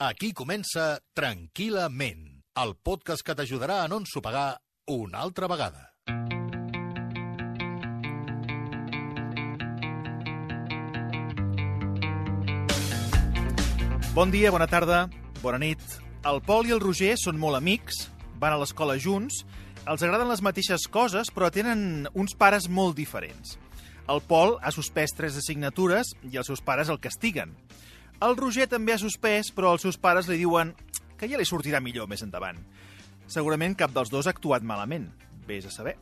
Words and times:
Aquí 0.00 0.30
comença 0.32 0.94
Tranquil·lament, 1.12 2.22
el 2.56 2.70
podcast 2.88 3.20
que 3.20 3.34
t'ajudarà 3.36 3.82
a 3.82 3.88
no 3.92 3.98
ensopegar 4.00 4.54
una 4.88 5.18
altra 5.20 5.44
vegada. 5.44 5.90
Bon 14.16 14.32
dia, 14.32 14.48
bona 14.48 14.64
tarda, 14.72 15.02
bona 15.42 15.60
nit. 15.60 15.84
El 16.24 16.40
Pol 16.48 16.64
i 16.64 16.72
el 16.72 16.80
Roger 16.80 17.18
són 17.20 17.36
molt 17.36 17.60
amics, 17.60 18.06
van 18.40 18.56
a 18.56 18.62
l'escola 18.64 18.96
junts, 18.96 19.42
els 19.84 20.00
agraden 20.00 20.32
les 20.32 20.40
mateixes 20.40 20.88
coses, 20.88 21.28
però 21.28 21.52
tenen 21.52 22.08
uns 22.16 22.32
pares 22.32 22.72
molt 22.72 22.96
diferents. 22.96 23.58
El 24.08 24.24
Pol 24.24 24.56
ha 24.64 24.72
suspès 24.72 25.12
tres 25.12 25.36
assignatures 25.36 26.16
i 26.32 26.40
els 26.40 26.48
seus 26.48 26.64
pares 26.64 26.88
el 26.88 27.04
castiguen. 27.04 27.52
El 28.20 28.36
Roger 28.36 28.66
també 28.68 28.92
ha 28.92 29.00
suspès, 29.00 29.48
però 29.56 29.72
els 29.72 29.86
seus 29.86 29.96
pares 29.96 30.26
li 30.28 30.36
diuen 30.36 30.74
que 31.16 31.28
ja 31.28 31.38
li 31.40 31.46
sortirà 31.48 31.80
millor 31.80 32.08
més 32.08 32.20
endavant. 32.20 32.58
Segurament 33.32 33.76
cap 33.78 33.94
dels 33.96 34.10
dos 34.12 34.26
ha 34.28 34.34
actuat 34.34 34.64
malament, 34.66 35.06
vés 35.48 35.64
a 35.64 35.72
saber. 35.72 35.94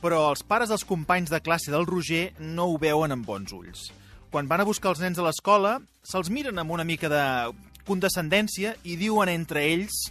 Però 0.00 0.22
els 0.30 0.40
pares 0.46 0.70
dels 0.72 0.86
companys 0.88 1.28
de 1.28 1.42
classe 1.44 1.72
del 1.72 1.84
Roger 1.88 2.30
no 2.40 2.70
ho 2.70 2.78
veuen 2.80 3.12
amb 3.12 3.28
bons 3.28 3.52
ulls. 3.52 3.90
Quan 4.32 4.48
van 4.48 4.62
a 4.62 4.68
buscar 4.68 4.94
els 4.94 5.02
nens 5.04 5.20
a 5.20 5.26
l'escola, 5.26 5.74
se'ls 6.06 6.30
miren 6.32 6.62
amb 6.62 6.72
una 6.72 6.86
mica 6.88 7.12
de 7.12 7.24
condescendència 7.84 8.76
i 8.86 8.96
diuen 8.96 9.28
entre 9.28 9.66
ells 9.68 10.06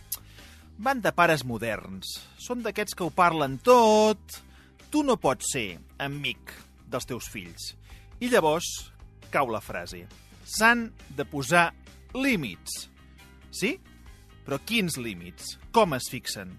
van 0.77 1.01
de 1.01 1.15
pares 1.15 1.41
moderns. 1.47 2.19
Són 2.37 2.61
d'aquests 2.61 2.93
que 2.93 3.07
ho 3.07 3.09
parlen 3.09 3.57
tot. 3.63 4.39
Tu 4.93 5.01
no 5.01 5.17
pots 5.17 5.53
ser 5.55 5.79
amic 5.97 6.53
dels 6.85 7.09
teus 7.09 7.27
fills. 7.31 7.73
I 8.21 8.29
llavors 8.29 8.69
cau 9.33 9.49
la 9.49 9.65
frase. 9.65 10.05
S'han 10.49 10.87
de 11.13 11.25
posar 11.29 11.69
límits. 12.17 12.87
Sí? 13.53 13.75
Però 14.47 14.57
quins 14.65 14.97
límits? 14.97 15.57
Com 15.75 15.93
es 15.93 16.09
fixen? 16.09 16.55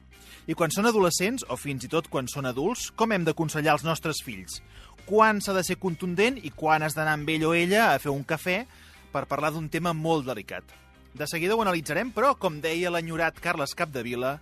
I 0.46 0.54
quan 0.54 0.70
són 0.70 0.86
adolescents, 0.86 1.44
o 1.50 1.56
fins 1.58 1.84
i 1.86 1.90
tot 1.90 2.06
quan 2.10 2.28
són 2.30 2.46
adults, 2.46 2.88
com 2.94 3.10
hem 3.12 3.26
d'aconsellar 3.26 3.74
els 3.76 3.86
nostres 3.86 4.22
fills? 4.26 4.60
Quan 5.06 5.40
s'ha 5.42 5.54
de 5.56 5.64
ser 5.66 5.80
contundent 5.82 6.38
i 6.38 6.52
quan 6.54 6.84
has 6.86 6.94
d'anar 6.94 7.16
amb 7.18 7.30
ell 7.34 7.48
o 7.50 7.54
ella 7.54 7.90
a 7.90 7.98
fer 8.02 8.12
un 8.14 8.22
cafè 8.22 8.62
per 9.10 9.26
parlar 9.30 9.50
d'un 9.54 9.68
tema 9.68 9.92
molt 9.92 10.28
delicat. 10.28 10.64
De 11.14 11.26
seguida 11.26 11.56
ho 11.56 11.62
analitzarem, 11.64 12.12
però, 12.14 12.36
com 12.38 12.60
deia 12.62 12.92
l'enyorat 12.94 13.40
Carles 13.42 13.74
Capdevila, 13.74 14.36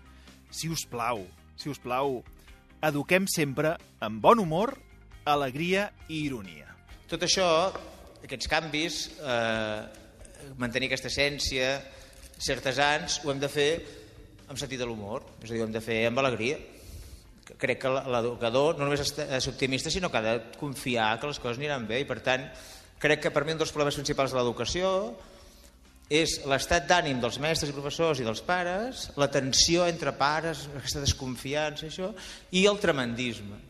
si 0.52 0.68
us 0.68 0.84
plau, 0.88 1.24
si 1.56 1.72
us 1.72 1.80
plau, 1.80 2.20
eduquem 2.84 3.24
sempre 3.32 3.78
amb 4.04 4.20
bon 4.20 4.44
humor, 4.44 4.76
alegria 5.24 5.88
i 6.08 6.26
ironia. 6.26 6.68
Tot 7.08 7.24
això, 7.24 7.48
aquests 8.24 8.50
canvis, 8.50 8.98
eh, 9.20 9.82
mantenir 10.58 10.88
aquesta 10.88 11.10
essència, 11.10 11.70
ser 12.38 12.56
artesans, 12.58 13.20
ho 13.24 13.32
hem 13.32 13.40
de 13.42 13.50
fer 13.50 13.70
amb 14.48 14.58
sentit 14.58 14.80
de 14.80 14.86
l'humor, 14.88 15.24
és 15.42 15.50
a 15.50 15.54
dir, 15.54 15.62
ho 15.62 15.66
hem 15.66 15.74
de 15.74 15.84
fer 15.84 16.00
amb 16.08 16.20
alegria. 16.22 16.58
Crec 17.58 17.80
que 17.82 17.90
l'educador 17.90 18.78
no 18.78 18.86
només 18.86 19.02
és 19.02 19.48
optimista, 19.50 19.90
sinó 19.90 20.10
que 20.10 20.20
ha 20.20 20.26
de 20.26 20.36
confiar 20.60 21.16
que 21.20 21.30
les 21.30 21.40
coses 21.40 21.58
aniran 21.58 21.88
bé, 21.88 22.02
i 22.04 22.08
per 22.08 22.20
tant, 22.24 22.44
crec 23.00 23.24
que 23.24 23.32
per 23.34 23.44
mi 23.44 23.54
un 23.54 23.60
dels 23.60 23.72
problemes 23.72 23.98
principals 23.98 24.32
de 24.32 24.38
l'educació 24.38 24.92
és 26.08 26.38
l'estat 26.48 26.86
d'ànim 26.88 27.18
dels 27.20 27.36
mestres 27.42 27.70
i 27.70 27.76
professors 27.76 28.20
i 28.20 28.24
dels 28.24 28.40
pares, 28.44 29.08
la 29.20 29.28
tensió 29.32 29.84
entre 29.88 30.14
pares, 30.16 30.64
aquesta 30.80 31.02
desconfiança, 31.04 31.88
això, 31.88 32.14
i 32.56 32.64
el 32.68 32.80
tremendisme. 32.80 33.67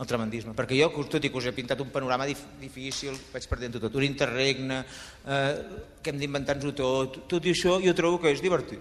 El 0.00 0.08
tremendisme. 0.08 0.54
Perquè 0.56 0.78
jo, 0.78 0.88
tot 1.04 1.24
i 1.24 1.28
que 1.28 1.36
us 1.36 1.46
he 1.50 1.52
pintat 1.52 1.80
un 1.84 1.90
panorama 1.92 2.24
dif 2.24 2.40
difícil, 2.60 3.16
vaig 3.34 3.44
perdent 3.48 3.76
tot, 3.76 3.92
un 3.92 4.06
interregne, 4.06 4.80
eh, 5.26 5.52
que 6.00 6.10
hem 6.10 6.18
d'inventar-nos-ho 6.22 6.72
tot, 6.72 7.18
tot 7.28 7.44
i 7.44 7.52
això 7.52 7.76
jo 7.82 7.92
trobo 7.94 8.22
que 8.22 8.32
és 8.32 8.40
divertit. 8.40 8.80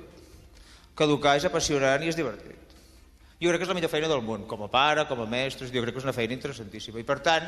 Que 0.95 1.07
educar 1.07 1.35
és 1.35 1.47
apassionant 1.49 2.03
i 2.05 2.11
és 2.11 2.15
divertit. 2.15 2.61
Jo 3.41 3.49
crec 3.49 3.57
que 3.59 3.65
és 3.65 3.71
la 3.71 3.75
millor 3.75 3.89
feina 3.89 4.07
del 4.07 4.21
món, 4.21 4.45
com 4.45 4.61
a 4.63 4.69
pare, 4.69 5.03
com 5.09 5.23
a 5.23 5.25
mestre, 5.25 5.67
jo 5.67 5.81
crec 5.81 5.95
que 5.95 5.99
és 5.99 6.05
una 6.05 6.13
feina 6.13 6.35
interessantíssima. 6.35 7.01
I 7.01 7.07
per 7.07 7.17
tant, 7.25 7.47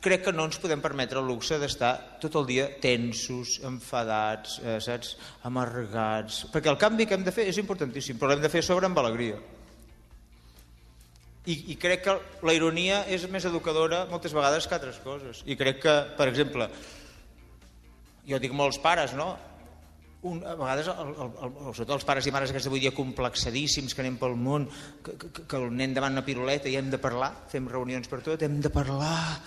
crec 0.00 0.24
que 0.24 0.32
no 0.32 0.46
ens 0.48 0.58
podem 0.58 0.80
permetre 0.80 1.20
el 1.20 1.28
luxe 1.28 1.58
d'estar 1.60 1.92
tot 2.22 2.38
el 2.40 2.48
dia 2.48 2.66
tensos, 2.80 3.58
enfadats, 3.68 4.56
eh, 4.64 4.78
saps, 4.80 5.14
amargats, 5.44 6.46
perquè 6.50 6.72
el 6.72 6.80
canvi 6.80 7.06
que 7.06 7.14
hem 7.14 7.28
de 7.28 7.34
fer 7.36 7.46
és 7.52 7.60
importantíssim, 7.60 8.18
però 8.18 8.32
l'hem 8.32 8.42
de 8.42 8.50
fer 8.50 8.64
sobre 8.64 8.88
amb 8.88 8.98
alegria. 9.04 9.36
I, 11.48 11.54
I 11.72 11.76
crec 11.80 12.04
que 12.04 12.14
la 12.44 12.54
ironia 12.56 13.02
és 13.08 13.24
més 13.32 13.46
educadora 13.48 14.04
moltes 14.10 14.34
vegades 14.36 14.68
que 14.68 14.76
altres 14.76 15.00
coses. 15.04 15.42
I 15.48 15.56
crec 15.56 15.80
que, 15.84 15.94
per 16.18 16.28
exemple, 16.28 16.68
jo 18.28 18.40
dic 18.42 18.52
molts 18.52 18.80
pares, 18.82 19.14
no? 19.16 19.32
un, 20.22 20.42
a 20.44 20.54
vegades 20.58 20.88
el, 20.90 21.10
el, 21.14 21.30
el, 21.46 21.52
sobretot 21.70 21.94
els 21.94 22.06
pares 22.06 22.26
i 22.26 22.32
mares 22.34 22.50
aquests 22.50 22.66
d'avui 22.66 22.82
dia 22.82 22.94
complexadíssims 22.94 23.94
que 23.94 24.02
anem 24.02 24.16
pel 24.18 24.34
món 24.34 24.66
que, 25.04 25.14
que, 25.14 25.44
que 25.46 25.58
el 25.60 25.68
nen 25.70 25.94
davant 25.94 26.16
una 26.16 26.26
piruleta 26.26 26.70
i 26.70 26.74
hem 26.78 26.90
de 26.90 26.98
parlar, 26.98 27.30
fem 27.52 27.68
reunions 27.70 28.10
per 28.10 28.18
tot 28.26 28.42
hem 28.42 28.58
de 28.64 28.72
parlar, 28.74 29.38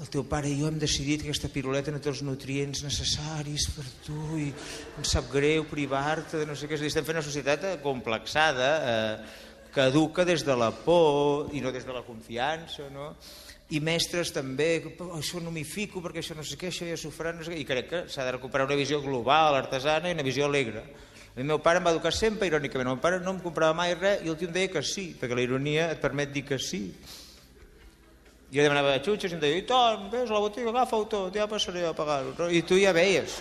el 0.00 0.08
teu 0.10 0.24
pare 0.26 0.48
i 0.50 0.56
jo 0.58 0.70
hem 0.70 0.80
decidit 0.80 1.22
que 1.22 1.28
aquesta 1.28 1.52
piruleta 1.52 1.92
no 1.92 2.00
té 2.02 2.10
els 2.10 2.24
nutrients 2.26 2.82
necessaris 2.86 3.68
per 3.76 3.84
tu 4.06 4.38
i 4.40 4.48
em 4.48 5.06
sap 5.06 5.28
greu 5.32 5.68
privar-te 5.70 6.40
de 6.40 6.48
no 6.48 6.56
sé 6.56 6.70
què, 6.70 6.78
és 6.78 6.86
dir, 6.86 6.90
estem 6.90 7.06
fent 7.06 7.20
una 7.20 7.26
societat 7.26 7.68
complexada 7.84 8.70
eh, 8.80 9.52
que 9.74 9.88
educa 9.90 10.24
des 10.24 10.44
de 10.46 10.54
la 10.54 10.70
por 10.70 11.50
i 11.52 11.60
no 11.60 11.72
des 11.74 11.84
de 11.84 11.92
la 11.92 12.04
confiança 12.06 12.86
no? 12.94 13.14
i 13.74 13.80
mestres 13.80 14.30
també, 14.30 14.84
això 15.16 15.40
no 15.42 15.50
m'hi 15.50 15.64
fico 15.64 16.02
perquè 16.04 16.20
això 16.20 16.36
no 16.36 16.44
sé 16.44 16.58
què, 16.60 16.68
això 16.70 16.86
ja 16.86 16.98
s'ho 17.00 17.10
farà, 17.10 17.32
no 17.34 17.42
sé 17.42 17.56
i 17.56 17.64
crec 17.66 17.88
que 17.90 18.02
s'ha 18.12 18.26
de 18.26 18.36
recuperar 18.36 18.68
una 18.68 18.76
visió 18.78 19.00
global, 19.02 19.56
artesana 19.56 20.10
i 20.10 20.14
una 20.14 20.26
visió 20.26 20.44
alegre. 20.46 20.84
El 21.34 21.48
meu 21.48 21.58
pare 21.58 21.80
em 21.80 21.86
va 21.88 21.94
educar 21.94 22.12
sempre 22.14 22.46
irònicament, 22.46 22.86
el 22.86 22.94
meu 22.94 23.02
pare 23.02 23.18
no 23.24 23.32
em 23.34 23.40
comprava 23.42 23.74
mai 23.74 23.96
res 23.96 24.22
i 24.22 24.30
el 24.30 24.36
tio 24.38 24.50
em 24.50 24.54
deia 24.54 24.70
que 24.70 24.82
sí, 24.86 25.08
perquè 25.18 25.34
la 25.34 25.46
ironia 25.46 25.88
et 25.94 26.02
permet 26.02 26.30
dir 26.34 26.44
que 26.46 26.60
sí. 26.60 26.84
Jo 28.52 28.62
demanava 28.62 29.00
xutxes 29.02 29.32
i 29.32 29.34
em 29.34 29.42
deia, 29.42 29.58
i 29.58 29.64
tant, 29.66 30.06
vés 30.12 30.28
a 30.28 30.36
la 30.36 30.44
botiga, 30.44 30.70
agafa-ho 30.70 31.08
tot, 31.10 31.34
ja 31.34 31.48
passaré 31.50 31.88
a 31.88 31.96
pagar-ho. 31.96 32.52
I 32.52 32.62
tu 32.68 32.78
ja 32.78 32.92
veies. 32.94 33.40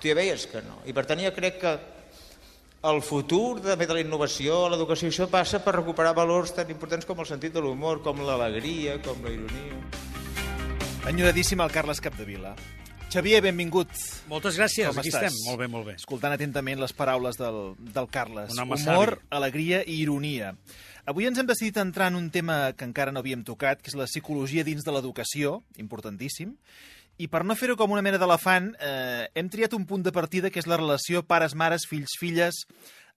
Tu 0.00 0.08
ja 0.08 0.16
veies 0.16 0.46
que 0.48 0.62
no. 0.64 0.78
I 0.88 0.94
per 0.96 1.04
tant 1.10 1.20
jo 1.20 1.34
crec 1.36 1.60
que 1.60 1.74
el 2.82 3.00
futur 3.02 3.60
de, 3.62 3.74
de 3.76 3.86
la 3.94 4.00
innovació, 4.00 4.68
l'educació, 4.70 5.08
això 5.10 5.26
passa 5.30 5.58
per 5.64 5.74
recuperar 5.78 6.14
valors 6.14 6.52
tan 6.54 6.70
importants 6.70 7.06
com 7.08 7.18
el 7.20 7.26
sentit 7.26 7.52
de 7.54 7.60
l'humor, 7.64 8.02
com 8.04 8.20
l'alegria, 8.22 8.98
com 9.02 9.22
la 9.24 9.32
ironia. 9.34 9.80
Enyoradíssim 11.06 11.60
el 11.62 11.70
Carles 11.70 12.00
Capdevila. 12.02 12.54
Xavier, 13.12 13.38
benvingut. 13.40 13.88
Moltes 14.28 14.56
gràcies, 14.58 14.88
Com 14.90 14.98
aquí 14.98 15.12
estàs? 15.12 15.30
estem. 15.30 15.44
Molt 15.46 15.60
bé, 15.60 15.68
molt 15.70 15.86
bé. 15.86 15.94
Escoltant 16.00 16.34
atentament 16.34 16.80
les 16.82 16.92
paraules 16.92 17.38
del, 17.38 17.74
del 17.78 18.08
Carles. 18.10 18.50
Un 18.52 18.64
home 18.64 18.74
Humor, 18.82 19.14
savi. 19.20 19.28
alegria 19.38 19.82
i 19.86 20.00
ironia. 20.02 20.56
Avui 21.06 21.28
ens 21.28 21.38
hem 21.38 21.46
decidit 21.46 21.76
entrar 21.78 22.08
en 22.10 22.16
un 22.18 22.30
tema 22.34 22.72
que 22.74 22.84
encara 22.84 23.12
no 23.14 23.22
havíem 23.22 23.44
tocat, 23.46 23.78
que 23.80 23.92
és 23.92 23.94
la 23.94 24.08
psicologia 24.10 24.64
dins 24.66 24.82
de 24.82 24.90
l'educació, 24.90 25.60
importantíssim, 25.78 26.56
i 27.18 27.28
per 27.32 27.42
no 27.46 27.56
fer-ho 27.56 27.76
com 27.80 27.94
una 27.94 28.04
mena 28.04 28.20
d'elefant, 28.20 28.72
eh, 28.82 29.26
hem 29.34 29.48
triat 29.52 29.74
un 29.76 29.86
punt 29.88 30.04
de 30.04 30.12
partida 30.12 30.50
que 30.52 30.60
és 30.60 30.68
la 30.68 30.78
relació 30.80 31.22
pares-mares, 31.24 31.88
fills-filles, 31.88 32.64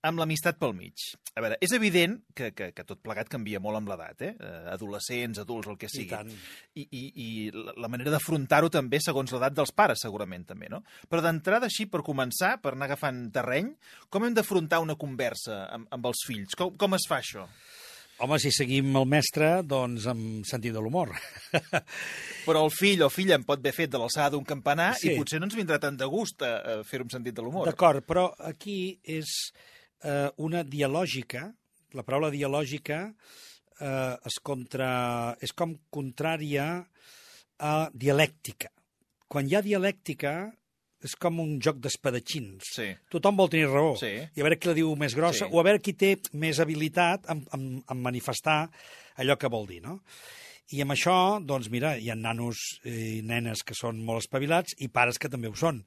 amb 0.07 0.21
l'amistat 0.21 0.55
pel 0.59 0.73
mig. 0.75 1.01
A 1.35 1.43
veure, 1.43 1.57
és 1.63 1.73
evident 1.75 2.15
que, 2.35 2.51
que, 2.55 2.69
que 2.75 2.85
tot 2.87 3.01
plegat 3.03 3.29
canvia 3.31 3.59
molt 3.63 3.79
amb 3.79 3.91
l'edat, 3.91 4.23
eh? 4.23 4.31
eh? 4.35 4.61
Adolescents, 4.71 5.41
adults, 5.43 5.67
el 5.71 5.77
que 5.79 5.89
sigui. 5.91 6.07
tant. 6.13 6.31
I, 6.79 6.85
i, 6.85 7.03
i 7.23 7.27
la 7.51 7.91
manera 7.91 8.13
d'afrontar-ho 8.15 8.71
també 8.71 9.01
segons 9.03 9.33
l'edat 9.35 9.57
dels 9.57 9.75
pares, 9.75 10.03
segurament, 10.05 10.47
també, 10.47 10.71
no? 10.71 10.81
Però 11.11 11.23
d'entrada, 11.25 11.67
així, 11.67 11.89
per 11.91 12.03
començar, 12.07 12.55
per 12.63 12.75
anar 12.75 12.89
agafant 12.89 13.25
terreny, 13.35 13.73
com 14.09 14.25
hem 14.25 14.37
d'afrontar 14.37 14.81
una 14.85 14.97
conversa 14.99 15.65
amb, 15.67 15.91
amb 15.95 16.09
els 16.11 16.23
fills? 16.27 16.55
Com, 16.59 16.75
com 16.79 16.95
es 16.99 17.07
fa 17.09 17.19
això? 17.19 17.47
Home, 18.19 18.35
si 18.43 18.49
seguim 18.51 18.91
el 18.99 19.05
mestre, 19.07 19.61
doncs 19.63 20.03
amb 20.11 20.43
sentit 20.47 20.73
de 20.75 20.81
l'humor. 20.83 21.13
Però 22.47 22.65
el 22.65 22.71
fill 22.75 23.05
o 23.05 23.07
filla 23.13 23.37
en 23.39 23.45
pot 23.47 23.61
haver 23.61 23.71
fet 23.77 23.93
de 23.93 24.01
l'alçada 24.01 24.33
d'un 24.33 24.43
campanar 24.47 24.89
Sí. 24.99 25.13
i 25.13 25.15
potser 25.15 25.39
no 25.39 25.47
ens 25.47 25.55
vindrà 25.55 25.77
tant 25.79 25.95
de 25.99 26.07
gust 26.11 26.43
a, 26.43 26.51
a 26.59 26.75
fer-ho 26.83 27.07
amb 27.07 27.15
sentit 27.15 27.37
de 27.37 27.45
l'humor. 27.45 27.69
D'acord, 27.69 28.03
però 28.03 28.25
aquí 28.49 28.99
és 29.07 29.31
eh, 30.03 30.27
una 30.43 30.65
dialògica, 30.67 31.45
la 31.95 32.03
paraula 32.03 32.29
dialògica 32.33 32.99
eh, 33.07 34.15
és, 34.27 34.39
contra, 34.43 34.91
és 35.39 35.55
com 35.55 35.77
contrària 35.89 36.67
a 37.59 37.73
dialèctica. 37.93 38.73
Quan 39.31 39.47
hi 39.47 39.55
ha 39.55 39.63
dialèctica 39.63 40.33
és 41.03 41.15
com 41.15 41.39
un 41.39 41.59
joc 41.63 41.77
d'espadatxins. 41.79 42.73
Sí. 42.75 42.89
Tothom 43.11 43.37
vol 43.39 43.49
tenir 43.49 43.69
raó. 43.71 43.93
Sí. 43.99 44.11
I 44.35 44.41
a 44.41 44.43
veure 44.47 44.57
qui 44.59 44.67
la 44.67 44.75
diu 44.77 44.95
més 44.99 45.15
grossa, 45.15 45.45
Sí. 45.47 45.51
o 45.53 45.59
a 45.59 45.63
veure 45.63 45.79
qui 45.79 45.93
té 45.93 46.17
més 46.33 46.59
habilitat 46.59 47.29
en, 47.31 47.45
en, 47.55 47.83
en 47.89 48.01
manifestar 48.03 48.69
allò 49.17 49.37
que 49.39 49.47
vol 49.51 49.67
dir, 49.67 49.81
no? 49.81 50.01
I 50.69 50.83
amb 50.83 50.93
això, 50.93 51.13
doncs 51.41 51.69
mira, 51.73 51.95
hi 51.97 52.11
ha 52.11 52.15
nanos 52.15 52.59
i 52.85 53.23
nenes 53.25 53.63
que 53.65 53.73
són 53.73 54.03
molt 54.05 54.21
espavilats 54.21 54.75
i 54.77 54.87
pares 54.93 55.17
que 55.17 55.29
també 55.31 55.49
ho 55.49 55.55
són. 55.57 55.79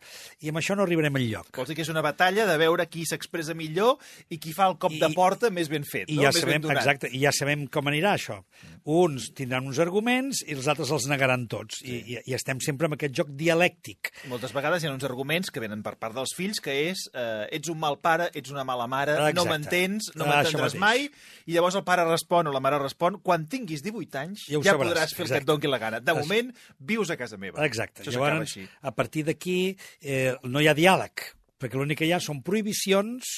I 0.42 0.50
amb 0.50 0.58
això 0.58 0.74
no 0.74 0.82
arribarem 0.82 1.14
enlloc. 1.20 1.52
Vols 1.54 1.70
dir 1.70 1.76
que 1.78 1.84
és 1.86 1.90
una 1.92 2.02
batalla 2.02 2.48
de 2.48 2.56
veure 2.58 2.88
qui 2.90 3.04
s'expressa 3.06 3.54
millor 3.54 4.00
i 4.34 4.40
qui 4.42 4.50
fa 4.56 4.66
el 4.72 4.78
cop 4.82 4.90
I- 4.96 4.98
de 4.98 5.12
porta 5.14 5.50
més 5.54 5.70
ben 5.70 5.84
fet, 5.86 6.10
I 6.10 6.16
no? 6.18 6.24
ja 6.26 6.32
més 6.32 6.40
sabem, 6.42 6.64
ben 6.66 6.74
exacte, 6.76 7.10
i 7.14 7.20
ja 7.22 7.30
sabem 7.30 7.68
com 7.70 7.86
anirà 7.92 8.16
això. 8.18 8.40
Uns 8.84 9.28
tindran 9.38 9.68
uns 9.70 9.78
arguments 9.78 10.42
i 10.48 10.56
els 10.56 10.66
altres 10.66 10.90
els 10.90 11.06
negaran 11.06 11.46
tots. 11.46 11.78
I, 11.86 12.00
i, 12.16 12.18
I 12.26 12.34
estem 12.34 12.58
sempre 12.64 12.90
amb 12.90 12.96
aquest 12.98 13.14
joc 13.14 13.30
dialèctic. 13.38 14.10
Moltes 14.32 14.50
vegades 14.56 14.82
hi 14.82 14.90
ha 14.90 14.94
uns 14.96 15.06
arguments 15.06 15.52
que 15.54 15.62
venen 15.62 15.84
per 15.86 15.94
part 16.02 16.16
dels 16.18 16.34
fills 16.34 16.58
que 16.64 16.74
és 16.88 17.06
eh, 17.14 17.46
ets 17.54 17.70
un 17.70 17.78
mal 17.78 18.00
pare, 18.02 18.30
ets 18.34 18.50
una 18.50 18.64
mala 18.66 18.88
mare, 18.90 19.14
Exacte. 19.14 19.38
no 19.38 19.46
m'entens, 19.46 20.10
no 20.18 20.26
m'entendràs 20.26 20.74
mai, 20.74 21.06
i 21.46 21.54
llavors 21.54 21.78
el 21.78 21.86
pare 21.86 22.02
respon 22.10 22.50
o 22.50 22.54
la 22.54 22.60
mare 22.64 22.82
respon, 22.82 23.20
quan 23.22 23.46
tinguis 23.46 23.84
18 23.86 24.18
anys 24.18 24.48
Ja 24.50 24.58
ho 24.58 24.62
ja 24.72 24.76
sabràs, 24.76 24.92
podràs 24.92 25.14
fer 25.16 25.24
el 25.24 25.30
que 25.30 25.40
et 25.42 25.48
doni 25.48 25.70
la 25.70 25.80
gana. 25.82 26.00
De 26.02 26.16
moment, 26.18 26.52
vius 26.92 27.12
a 27.12 27.18
casa 27.20 27.38
meva. 27.40 27.62
Exacte. 27.68 28.04
Això 28.04 28.16
Llavors, 28.16 28.48
així. 28.48 28.66
a 28.66 28.92
partir 28.96 29.26
d'aquí 29.28 29.58
eh, 30.00 30.34
no 30.48 30.62
hi 30.62 30.70
ha 30.70 30.76
diàleg, 30.78 31.26
perquè 31.60 31.78
l'únic 31.78 32.02
que 32.02 32.08
hi 32.08 32.14
ha 32.16 32.20
són 32.22 32.42
prohibicions 32.42 33.36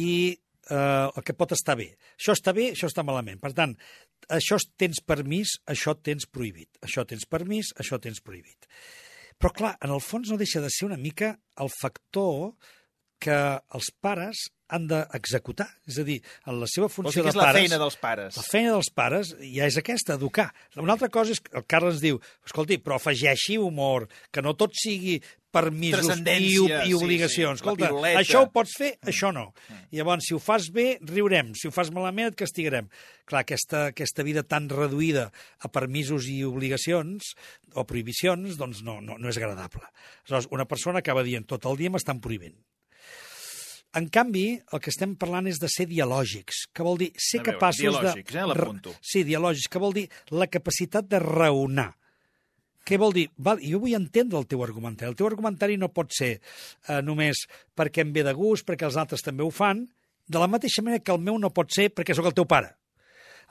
i 0.00 0.10
eh, 0.34 1.06
el 1.06 1.24
que 1.24 1.36
pot 1.38 1.54
estar 1.56 1.78
bé. 1.80 1.92
Això 2.18 2.36
està 2.36 2.54
bé, 2.56 2.70
això 2.74 2.90
està 2.90 3.04
malament. 3.06 3.40
Per 3.42 3.52
tant, 3.56 3.74
això 4.32 4.58
tens 4.80 5.00
permís, 5.04 5.56
això 5.70 5.96
tens 5.96 6.28
prohibit. 6.30 6.70
Això 6.84 7.04
tens 7.08 7.26
permís, 7.30 7.72
això 7.80 8.00
tens 8.02 8.22
prohibit. 8.24 8.68
Però, 9.38 9.50
clar, 9.52 9.74
en 9.82 9.92
el 9.94 10.02
fons 10.04 10.30
no 10.30 10.38
deixa 10.40 10.62
de 10.62 10.70
ser 10.72 10.86
una 10.88 11.00
mica 11.00 11.34
el 11.60 11.70
factor 11.72 12.54
que 13.24 13.36
els 13.74 13.90
pares 14.04 14.48
han 14.74 14.88
d'executar. 14.90 15.68
És 15.90 16.00
a 16.02 16.06
dir, 16.06 16.18
en 16.50 16.58
la 16.60 16.68
seva 16.70 16.90
funció 16.92 17.22
dir 17.22 17.28
que 17.28 17.30
de 17.30 17.34
és 17.34 17.38
la 17.40 17.46
pares... 17.48 17.62
feina 17.62 17.80
dels 17.82 18.00
pares. 18.02 18.40
La 18.40 18.46
feina 18.48 18.74
dels 18.74 18.90
pares 18.94 19.32
ja 19.40 19.70
és 19.70 19.78
aquesta, 19.80 20.18
educar. 20.18 20.50
Una 20.80 20.96
altra 20.96 21.10
cosa 21.12 21.34
és 21.36 21.42
que 21.44 21.56
el 21.60 21.66
Carles 21.70 22.02
diu, 22.04 22.20
escolti, 22.46 22.80
però 22.82 22.98
afegeixi 22.98 23.58
humor, 23.62 24.08
que 24.34 24.44
no 24.44 24.56
tot 24.58 24.76
sigui 24.78 25.20
permisos 25.54 26.18
i, 26.18 26.24
i 26.34 26.50
sí, 26.50 26.94
obligacions. 26.96 27.60
sí, 27.62 27.66
la 27.66 27.72
Escolta, 27.74 27.90
això 28.18 28.42
ho 28.44 28.50
pots 28.52 28.74
fer, 28.78 28.90
això 29.06 29.30
no. 29.34 29.46
I 29.94 30.00
llavors, 30.00 30.26
si 30.26 30.34
ho 30.34 30.40
fas 30.42 30.68
bé, 30.74 30.98
riurem. 31.06 31.52
Si 31.58 31.70
ho 31.70 31.74
fas 31.74 31.92
malament, 31.94 32.32
et 32.32 32.38
castigarem. 32.40 32.90
Clar, 33.30 33.44
aquesta, 33.44 33.86
aquesta 33.94 34.26
vida 34.26 34.42
tan 34.42 34.68
reduïda 34.72 35.28
a 35.62 35.70
permisos 35.72 36.28
i 36.32 36.40
obligacions 36.48 37.34
o 37.74 37.86
prohibicions, 37.88 38.58
doncs 38.60 38.82
no, 38.86 38.98
no, 39.04 39.18
no 39.20 39.30
és 39.30 39.38
agradable. 39.40 39.86
Aleshores, 40.24 40.50
una 40.54 40.68
persona 40.70 41.04
acaba 41.04 41.24
dient 41.26 41.46
tot 41.50 41.70
el 41.70 41.78
dia 41.80 41.92
m'estan 41.94 42.22
prohibint. 42.24 42.58
En 43.94 44.08
canvi, 44.10 44.46
el 44.74 44.80
que 44.82 44.90
estem 44.90 45.12
parlant 45.18 45.46
és 45.46 45.60
de 45.62 45.68
ser 45.70 45.86
dialògics, 45.90 46.64
que 46.74 46.82
vol 46.86 46.98
dir 46.98 47.12
ser 47.14 47.40
A 47.40 47.44
veure, 47.44 47.52
capaços 47.54 47.84
dialògics, 47.84 48.32
de... 48.32 48.40
eh, 48.40 48.46
l'apunto. 48.50 48.94
Sí, 48.98 49.22
dialògics, 49.26 49.68
que 49.70 49.82
vol 49.82 49.94
dir 49.94 50.08
la 50.34 50.48
capacitat 50.50 51.06
de 51.10 51.20
raonar. 51.22 51.92
Què 52.84 52.98
vol 53.00 53.14
dir? 53.16 53.28
Val, 53.40 53.62
jo 53.64 53.78
vull 53.80 53.94
entendre 53.96 54.36
el 54.40 54.48
teu 54.50 54.60
argumentari. 54.66 55.08
El 55.12 55.16
teu 55.16 55.28
argumentari 55.30 55.78
no 55.80 55.88
pot 55.94 56.10
ser 56.12 56.34
eh, 56.36 57.00
només 57.06 57.46
perquè 57.76 58.02
em 58.04 58.10
ve 58.12 58.26
de 58.26 58.34
gust, 58.36 58.66
perquè 58.66 58.84
els 58.90 58.98
altres 59.00 59.24
també 59.24 59.46
ho 59.46 59.52
fan, 59.54 59.86
de 60.26 60.40
la 60.40 60.48
mateixa 60.50 60.82
manera 60.82 61.02
que 61.04 61.12
el 61.14 61.22
meu 61.22 61.38
no 61.38 61.52
pot 61.54 61.72
ser 61.72 61.90
perquè 61.94 62.16
sóc 62.16 62.28
el 62.28 62.36
teu 62.36 62.48
pare. 62.50 62.74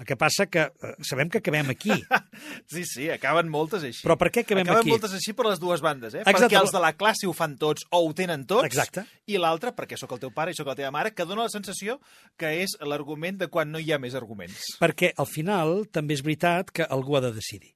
El 0.02 0.08
que 0.10 0.16
passa 0.18 0.48
que 0.50 0.64
eh, 0.72 0.94
sabem 1.06 1.30
que 1.30 1.38
acabem 1.44 1.70
aquí. 1.70 1.92
Sí, 2.74 2.82
sí, 2.90 3.10
acaben 3.14 3.50
moltes 3.52 3.84
així. 3.86 4.02
Però 4.06 4.16
per 4.18 4.32
què 4.34 4.42
acabem 4.42 4.66
acaben 4.66 4.82
aquí? 4.82 4.90
moltes 4.90 5.14
així 5.14 5.34
per 5.38 5.46
les 5.46 5.60
dues 5.62 5.82
bandes, 5.86 6.16
eh? 6.16 6.24
Exacte. 6.24 6.48
Perquè 6.48 6.58
els 6.62 6.72
de 6.74 6.80
la 6.82 6.94
classe 6.98 7.28
ho 7.30 7.34
fan 7.38 7.54
tots 7.62 7.86
o 7.94 8.00
ho 8.08 8.14
tenen 8.18 8.46
tots, 8.50 8.66
Exacte. 8.66 9.04
i 9.30 9.38
l'altre 9.38 9.72
perquè 9.78 9.98
sóc 10.00 10.16
el 10.16 10.22
teu 10.24 10.32
pare 10.34 10.52
i 10.52 10.58
sóc 10.58 10.68
la 10.72 10.76
teva 10.80 10.90
mare, 10.96 11.12
que 11.14 11.26
dona 11.30 11.46
la 11.46 11.54
sensació 11.54 12.00
que 12.40 12.50
és 12.64 12.74
l'argument 12.82 13.38
de 13.38 13.48
quan 13.54 13.70
no 13.72 13.80
hi 13.84 13.92
ha 13.94 14.00
més 14.02 14.16
arguments. 14.18 14.64
Perquè 14.82 15.12
al 15.22 15.30
final 15.30 15.86
també 15.94 16.18
és 16.18 16.24
veritat 16.26 16.72
que 16.74 16.88
algú 16.90 17.18
ha 17.20 17.22
de 17.28 17.34
decidir. 17.36 17.76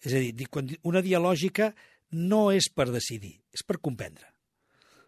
És 0.00 0.14
a 0.14 0.22
dir, 0.22 0.32
di- 0.38 0.46
quan 0.48 0.70
una 0.88 1.02
dialògica 1.04 1.72
no 2.16 2.48
és 2.54 2.70
per 2.72 2.88
decidir, 2.90 3.34
és 3.52 3.62
per 3.66 3.76
comprendre. 3.82 4.24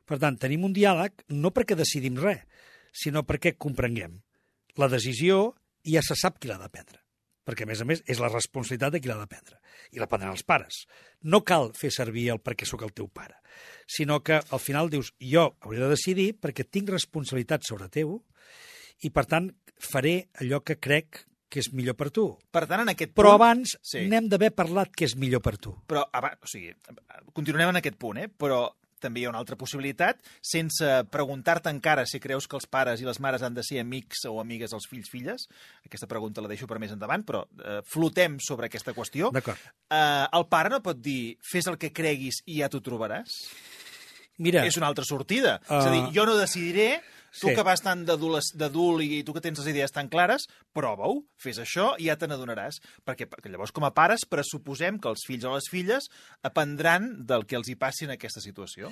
Per 0.05 0.19
tant, 0.19 0.37
tenim 0.37 0.65
un 0.67 0.73
diàleg 0.75 1.25
no 1.31 1.53
perquè 1.55 1.77
decidim 1.79 2.19
res, 2.21 2.43
sinó 2.93 3.23
perquè 3.25 3.55
comprenguem. 3.57 4.19
La 4.77 4.89
decisió 4.91 5.55
ja 5.85 6.03
se 6.05 6.17
sap 6.19 6.39
qui 6.41 6.51
l'ha 6.51 6.59
de 6.61 6.69
prendre. 6.73 7.01
Perquè, 7.47 7.65
a 7.65 7.71
més 7.71 7.81
a 7.81 7.87
més, 7.89 8.03
és 8.07 8.19
la 8.21 8.29
responsabilitat 8.29 8.93
de 8.95 9.01
qui 9.01 9.09
l'ha 9.09 9.17
de 9.19 9.27
prendre. 9.27 9.57
I 9.97 9.99
la 9.99 10.07
prendran 10.07 10.35
els 10.37 10.45
pares. 10.47 10.85
No 11.25 11.41
cal 11.43 11.71
fer 11.75 11.91
servir 11.95 12.29
el 12.35 12.39
perquè 12.45 12.69
sóc 12.69 12.85
el 12.87 12.93
teu 12.95 13.09
pare, 13.09 13.39
sinó 13.89 14.21
que 14.23 14.39
al 14.39 14.61
final 14.61 14.91
dius 14.93 15.15
jo 15.19 15.49
hauré 15.61 15.81
de 15.81 15.89
decidir 15.91 16.35
perquè 16.39 16.67
tinc 16.69 16.93
responsabilitat 16.93 17.65
sobre 17.67 17.89
teu 17.89 18.21
i, 19.01 19.11
per 19.11 19.25
tant, 19.27 19.49
faré 19.81 20.29
allò 20.43 20.61
que 20.63 20.77
crec 20.79 21.25
que 21.51 21.59
és 21.65 21.73
millor 21.75 21.97
per 21.99 22.11
tu. 22.15 22.29
Per 22.55 22.63
tant, 22.71 22.85
en 22.85 22.93
aquest 22.93 23.17
Però 23.17 23.33
punt... 23.33 23.41
abans 23.41 23.73
Sí. 23.83 24.05
n'hem 24.07 24.29
d'haver 24.31 24.53
parlat 24.55 24.93
que 24.95 25.09
és 25.09 25.17
millor 25.19 25.43
per 25.43 25.57
tu. 25.59 25.73
Però, 25.91 26.05
abans, 26.15 26.39
o 26.45 26.47
sigui, 26.47 26.71
continuem 27.35 27.73
en 27.73 27.81
aquest 27.81 27.99
punt, 27.99 28.21
eh? 28.23 28.29
Però 28.31 28.69
també 29.01 29.23
hi 29.23 29.27
ha 29.27 29.33
una 29.33 29.41
altra 29.43 29.57
possibilitat, 29.59 30.21
sense 30.45 30.87
preguntar-te 31.11 31.73
encara 31.73 32.05
si 32.07 32.21
creus 32.21 32.47
que 32.47 32.57
els 32.61 32.69
pares 32.71 33.01
i 33.01 33.09
les 33.09 33.21
mares 33.21 33.43
han 33.43 33.55
de 33.57 33.65
ser 33.67 33.81
amics 33.83 34.25
o 34.31 34.37
amigues 34.41 34.71
dels 34.75 34.87
fills-filles. 34.91 35.49
Aquesta 35.87 36.07
pregunta 36.11 36.45
la 36.45 36.49
deixo 36.53 36.69
per 36.71 36.79
més 36.83 36.93
endavant, 36.95 37.25
però 37.27 37.45
eh, 37.65 37.81
flotem 37.89 38.39
sobre 38.45 38.69
aquesta 38.71 38.95
qüestió. 38.97 39.33
D'acord. 39.35 39.59
Eh, 39.91 40.27
el 40.37 40.47
pare 40.53 40.71
no 40.73 40.83
pot 40.85 41.01
dir 41.01 41.37
fes 41.43 41.67
el 41.73 41.79
que 41.81 41.93
creguis 41.93 42.43
i 42.47 42.61
ja 42.61 42.69
t'ho 42.71 42.81
trobaràs? 42.85 43.41
Mira, 44.41 44.63
És 44.65 44.77
una 44.81 44.87
altra 44.89 45.05
sortida. 45.05 45.59
Uh... 45.69 45.77
És 45.81 45.87
a 45.87 45.91
dir, 45.93 46.01
Ah. 46.07 46.11
jo 46.15 46.25
no 46.25 46.37
decidiré, 46.39 47.03
tu 47.39 47.49
Sí. 47.49 47.55
que 47.55 47.63
vas 47.63 47.81
tan 47.83 48.05
d'adules- 48.07 48.53
d'adult 48.57 49.03
i 49.05 49.23
tu 49.23 49.33
que 49.33 49.41
tens 49.41 49.59
les 49.59 49.69
idees 49.75 49.93
tan 49.93 50.09
clares, 50.09 50.49
prova-ho, 50.73 51.25
fes 51.37 51.59
això 51.59 51.95
i 51.99 52.07
ja 52.11 52.17
te 52.17 52.27
n'adonaràs. 52.27 52.81
Perquè, 53.07 53.29
perquè 53.31 53.51
llavors, 53.51 53.71
com 53.73 53.85
a 53.85 53.93
pares, 53.95 54.25
pressuposem 54.27 54.99
que 54.99 55.09
els 55.09 55.23
fills 55.27 55.45
o 55.45 55.55
les 55.55 55.69
filles 55.71 56.09
aprendran 56.43 57.27
del 57.27 57.47
que 57.47 57.57
els 57.57 57.69
hi 57.69 57.77
passi 57.77 58.05
en 58.07 58.11
aquesta 58.17 58.41
situació. 58.41 58.89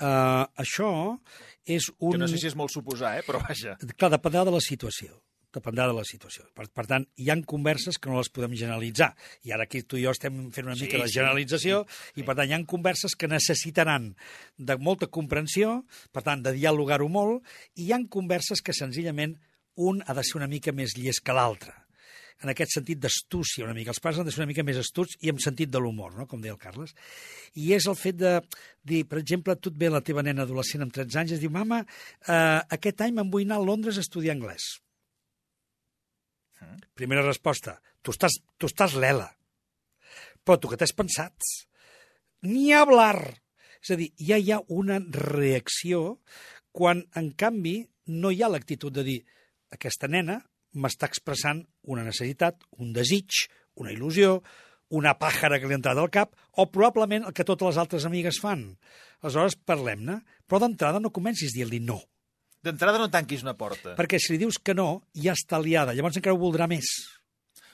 uh, 0.00 0.44
això 0.60 1.18
és 1.66 1.90
un... 1.98 2.12
Que 2.12 2.18
no 2.18 2.28
sé 2.28 2.38
si 2.38 2.46
és 2.48 2.56
molt 2.56 2.70
suposar, 2.72 3.18
eh? 3.18 3.22
però 3.26 3.40
vaja. 3.46 3.76
Clar, 3.96 4.10
dependrà 4.10 4.44
de 4.44 4.50
la 4.54 4.60
situació. 4.60 5.20
Dependrà 5.50 5.88
de 5.90 5.96
la 5.96 6.04
situació. 6.06 6.44
Per, 6.54 6.68
per 6.70 6.86
tant, 6.86 7.06
hi 7.18 7.30
han 7.32 7.42
converses 7.48 7.98
que 7.98 8.10
no 8.10 8.20
les 8.20 8.30
podem 8.30 8.54
generalitzar. 8.54 9.10
I 9.46 9.54
ara 9.56 9.66
aquí 9.66 9.82
tu 9.82 9.98
i 9.98 10.04
jo 10.04 10.14
estem 10.14 10.38
fent 10.54 10.68
una 10.68 10.76
Sí, 10.78 10.86
mica 10.86 11.00
de 11.02 11.08
sí, 11.10 11.18
generalització 11.18 11.82
i, 12.14 12.22
per 12.22 12.36
tant, 12.36 12.46
hi 12.46 12.54
han 12.54 12.68
converses 12.70 13.16
que 13.18 13.30
necessitaran 13.30 14.12
de 14.56 14.78
molta 14.78 15.10
comprensió, 15.10 15.80
per 16.14 16.22
tant, 16.26 16.44
de 16.46 16.54
dialogar-ho 16.54 17.10
molt, 17.10 17.42
i 17.74 17.88
hi 17.88 17.94
han 17.96 18.06
converses 18.06 18.62
que 18.62 18.76
senzillament 18.76 19.36
un 19.80 20.02
ha 20.06 20.14
de 20.14 20.26
ser 20.26 20.38
una 20.38 20.50
mica 20.50 20.74
més 20.76 20.94
llest 20.98 21.24
que 21.26 21.34
l'altre 21.34 21.74
en 22.40 22.52
aquest 22.52 22.76
sentit 22.78 23.00
d'astúcia 23.00 23.66
una 23.66 23.74
mica. 23.76 23.92
Els 23.92 24.00
pares 24.02 24.20
han 24.20 24.28
de 24.28 24.32
ser 24.32 24.42
una 24.42 24.48
mica 24.50 24.64
més 24.66 24.78
astuts 24.80 25.18
i 25.20 25.32
amb 25.32 25.42
sentit 25.44 25.70
de 25.72 25.80
l'humor, 25.82 26.14
no? 26.16 26.26
com 26.28 26.40
deia 26.40 26.54
el 26.54 26.60
Carles. 26.60 26.94
I 27.60 27.74
és 27.76 27.88
el 27.90 27.98
fet 28.00 28.16
de 28.20 28.38
dir, 28.86 29.02
per 29.08 29.20
exemple, 29.20 29.56
tu 29.60 29.72
et 29.72 29.80
ve 29.80 29.90
la 29.92 30.02
teva 30.04 30.24
nena 30.26 30.46
adolescent 30.48 30.84
amb 30.86 30.94
13 30.96 31.20
anys 31.20 31.34
i 31.34 31.36
es 31.36 31.42
diu, 31.42 31.52
mama, 31.52 31.82
eh, 32.26 32.60
aquest 32.78 33.04
any 33.04 33.12
me'n 33.16 33.32
vull 33.32 33.44
anar 33.48 33.60
a 33.60 33.66
Londres 33.66 34.00
a 34.00 34.04
estudiar 34.06 34.38
anglès. 34.38 34.78
Primera 36.96 37.24
resposta, 37.24 37.78
tu 38.02 38.14
estàs, 38.14 38.38
tu 38.58 38.68
estàs 38.68 38.96
lela. 39.00 39.30
Però 40.44 40.58
tu 40.60 40.70
què 40.70 40.78
t'has 40.80 40.96
pensat? 40.96 41.36
Ni 42.48 42.70
hablar! 42.76 43.18
És 43.80 43.94
a 43.94 43.96
dir, 43.96 44.10
ja 44.20 44.36
hi 44.36 44.50
ha 44.52 44.60
una 44.68 44.98
reacció 45.00 46.20
quan, 46.76 47.04
en 47.16 47.30
canvi, 47.32 47.78
no 48.12 48.32
hi 48.32 48.42
ha 48.42 48.50
l'actitud 48.52 48.92
de 48.92 49.04
dir 49.06 49.18
aquesta 49.72 50.08
nena 50.10 50.40
m'està 50.76 51.08
expressant 51.10 51.62
una 51.90 52.04
necessitat, 52.06 52.60
un 52.78 52.92
desig, 52.94 53.46
una 53.80 53.92
il·lusió, 53.94 54.40
una 54.90 55.14
pàjara 55.18 55.58
que 55.58 55.68
li 55.70 55.74
ha 55.74 55.80
entrat 55.80 55.98
al 55.98 56.10
cap, 56.12 56.34
o 56.58 56.66
probablement 56.70 57.26
el 57.26 57.34
que 57.34 57.46
totes 57.46 57.70
les 57.70 57.80
altres 57.80 58.06
amigues 58.06 58.40
fan. 58.42 58.66
Aleshores, 59.22 59.56
parlem-ne, 59.66 60.20
però 60.46 60.60
d'entrada 60.62 61.00
no 61.02 61.14
comencis 61.14 61.54
dir-li 61.54 61.80
no, 61.84 62.00
D'entrada 62.64 63.00
no 63.00 63.08
tanquis 63.08 63.42
una 63.42 63.56
porta. 63.56 63.94
perquè 63.96 64.18
si 64.20 64.34
li 64.34 64.42
dius 64.42 64.58
que 64.58 64.74
no, 64.76 65.02
ja 65.16 65.32
està 65.32 65.60
liada, 65.62 65.94
llavors 65.96 66.18
encara 66.20 66.36
ho 66.36 66.40
voldrà 66.40 66.68
més. 66.68 66.90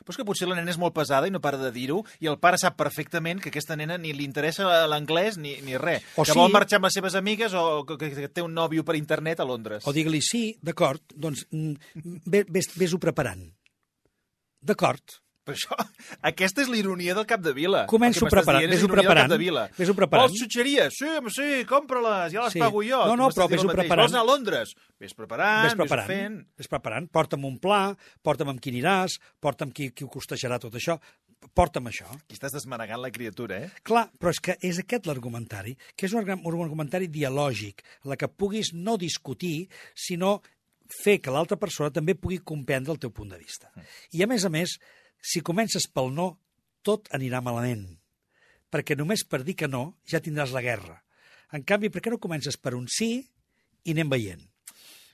Però 0.06 0.14
és 0.14 0.20
que 0.20 0.26
potser 0.28 0.46
la 0.46 0.54
nena 0.54 0.70
és 0.70 0.78
molt 0.78 0.94
pesada 0.94 1.26
i 1.26 1.32
no 1.34 1.40
para 1.42 1.58
de 1.58 1.72
dir-ho, 1.74 1.98
i 2.22 2.28
el 2.30 2.38
pare 2.38 2.60
sap 2.62 2.76
perfectament 2.78 3.40
que 3.42 3.50
aquesta 3.50 3.74
nena 3.74 3.96
ni 3.98 4.12
li 4.14 4.22
interessa 4.22 4.86
l'anglès 4.86 5.34
ni, 5.42 5.56
ni 5.66 5.74
res. 5.82 6.06
O 6.14 6.22
que 6.22 6.30
sí. 6.30 6.38
vol 6.38 6.54
marxar 6.54 6.78
amb 6.78 6.86
les 6.86 6.94
seves 6.94 7.18
amigues 7.18 7.56
o 7.58 7.82
que, 7.88 7.98
que, 7.98 8.28
té 8.30 8.44
un 8.44 8.54
nòvio 8.54 8.86
per 8.86 8.94
internet 8.94 9.42
a 9.42 9.48
Londres. 9.48 9.82
O 9.90 9.94
digue-li, 9.96 10.22
sí, 10.22 10.44
d'acord, 10.62 11.02
doncs 11.10 11.48
mm, 11.50 12.30
ves-ho 12.78 13.02
preparant. 13.02 13.42
D'acord, 14.62 15.18
Per 15.46 15.54
això, 15.54 15.76
aquesta 16.30 16.64
és 16.64 16.70
l'ironia 16.72 17.14
del 17.14 17.26
cap 17.30 17.40
de 17.44 17.52
vila. 17.54 17.84
Començo 17.90 18.26
preparant, 18.26 18.64
del 18.66 18.88
preparant, 18.90 19.28
Cap 19.30 19.34
de 19.36 19.38
vila. 19.38 19.66
ves-ho 19.78 19.94
preparant. 19.94 20.26
Vols 20.26 20.40
xutxeries? 20.42 20.96
Sí, 20.98 21.10
sí, 21.36 21.50
compra-les, 21.70 22.32
ja 22.34 22.42
les 22.48 22.56
Sí. 22.56 22.62
pago 22.62 22.82
jo. 22.82 23.04
No, 23.06 23.14
no, 23.16 23.28
però 23.30 23.46
mateix. 23.46 23.62
preparant. 23.86 24.02
Vols 24.08 24.16
anar 24.16 24.24
a 24.24 24.30
Londres? 24.32 24.74
Ves 24.98 25.14
preparant, 25.14 25.68
ves 25.68 25.76
preparant, 25.78 26.08
fent... 26.10 26.40
ves 26.58 26.68
preparant. 26.72 27.06
Porta'm 27.14 27.44
un 27.46 27.60
pla, 27.62 27.94
porta'm 28.26 28.50
amb 28.50 28.60
qui 28.60 28.74
aniràs, 28.74 29.20
porta'm 29.40 29.70
qui, 29.70 29.92
qui 29.94 30.04
ho 30.04 30.10
costejarà 30.10 30.58
tot 30.58 30.74
això, 30.74 30.98
porta'm 31.54 31.86
això. 31.92 32.08
Aquí 32.24 32.34
estàs 32.34 32.52
desmanegant 32.56 32.98
la 33.04 33.12
criatura, 33.14 33.60
eh? 33.62 33.70
Clar, 33.86 34.08
però 34.18 34.32
és 34.34 34.40
que 34.42 34.56
és 34.66 34.80
aquest 34.82 35.06
l'argumentari, 35.06 35.76
que 35.94 36.08
és 36.08 36.12
un, 36.16 36.24
argu- 36.24 36.42
un 36.42 36.64
argumentari 36.64 37.06
dialògic, 37.12 37.84
la 38.10 38.16
que 38.18 38.26
puguis 38.28 38.72
no 38.74 38.96
discutir, 38.98 39.68
sinó 39.94 40.40
fer 41.02 41.20
que 41.22 41.30
l'altra 41.34 41.56
persona 41.58 41.90
també 41.94 42.14
pugui 42.18 42.38
comprendre 42.42 42.92
el 42.94 42.98
teu 43.02 43.10
punt 43.14 43.30
de 43.34 43.38
vista. 43.38 43.70
I, 44.14 44.22
a 44.22 44.26
més 44.30 44.44
a 44.46 44.50
més, 44.50 44.76
si 45.26 45.42
comences 45.42 45.88
pel 45.90 46.12
no, 46.14 46.28
tot 46.86 47.10
anirà 47.16 47.42
malament. 47.42 47.86
Perquè 48.70 48.94
només 48.98 49.24
per 49.26 49.42
dir 49.46 49.56
que 49.58 49.68
no 49.70 49.98
ja 50.06 50.22
tindràs 50.22 50.54
la 50.54 50.62
guerra. 50.62 51.00
En 51.54 51.64
canvi, 51.66 51.90
per 51.90 52.02
què 52.02 52.12
no 52.12 52.22
comences 52.22 52.58
per 52.58 52.76
un 52.78 52.86
sí 52.90 53.10
i 53.18 53.94
anem 53.94 54.12
veient? 54.12 54.44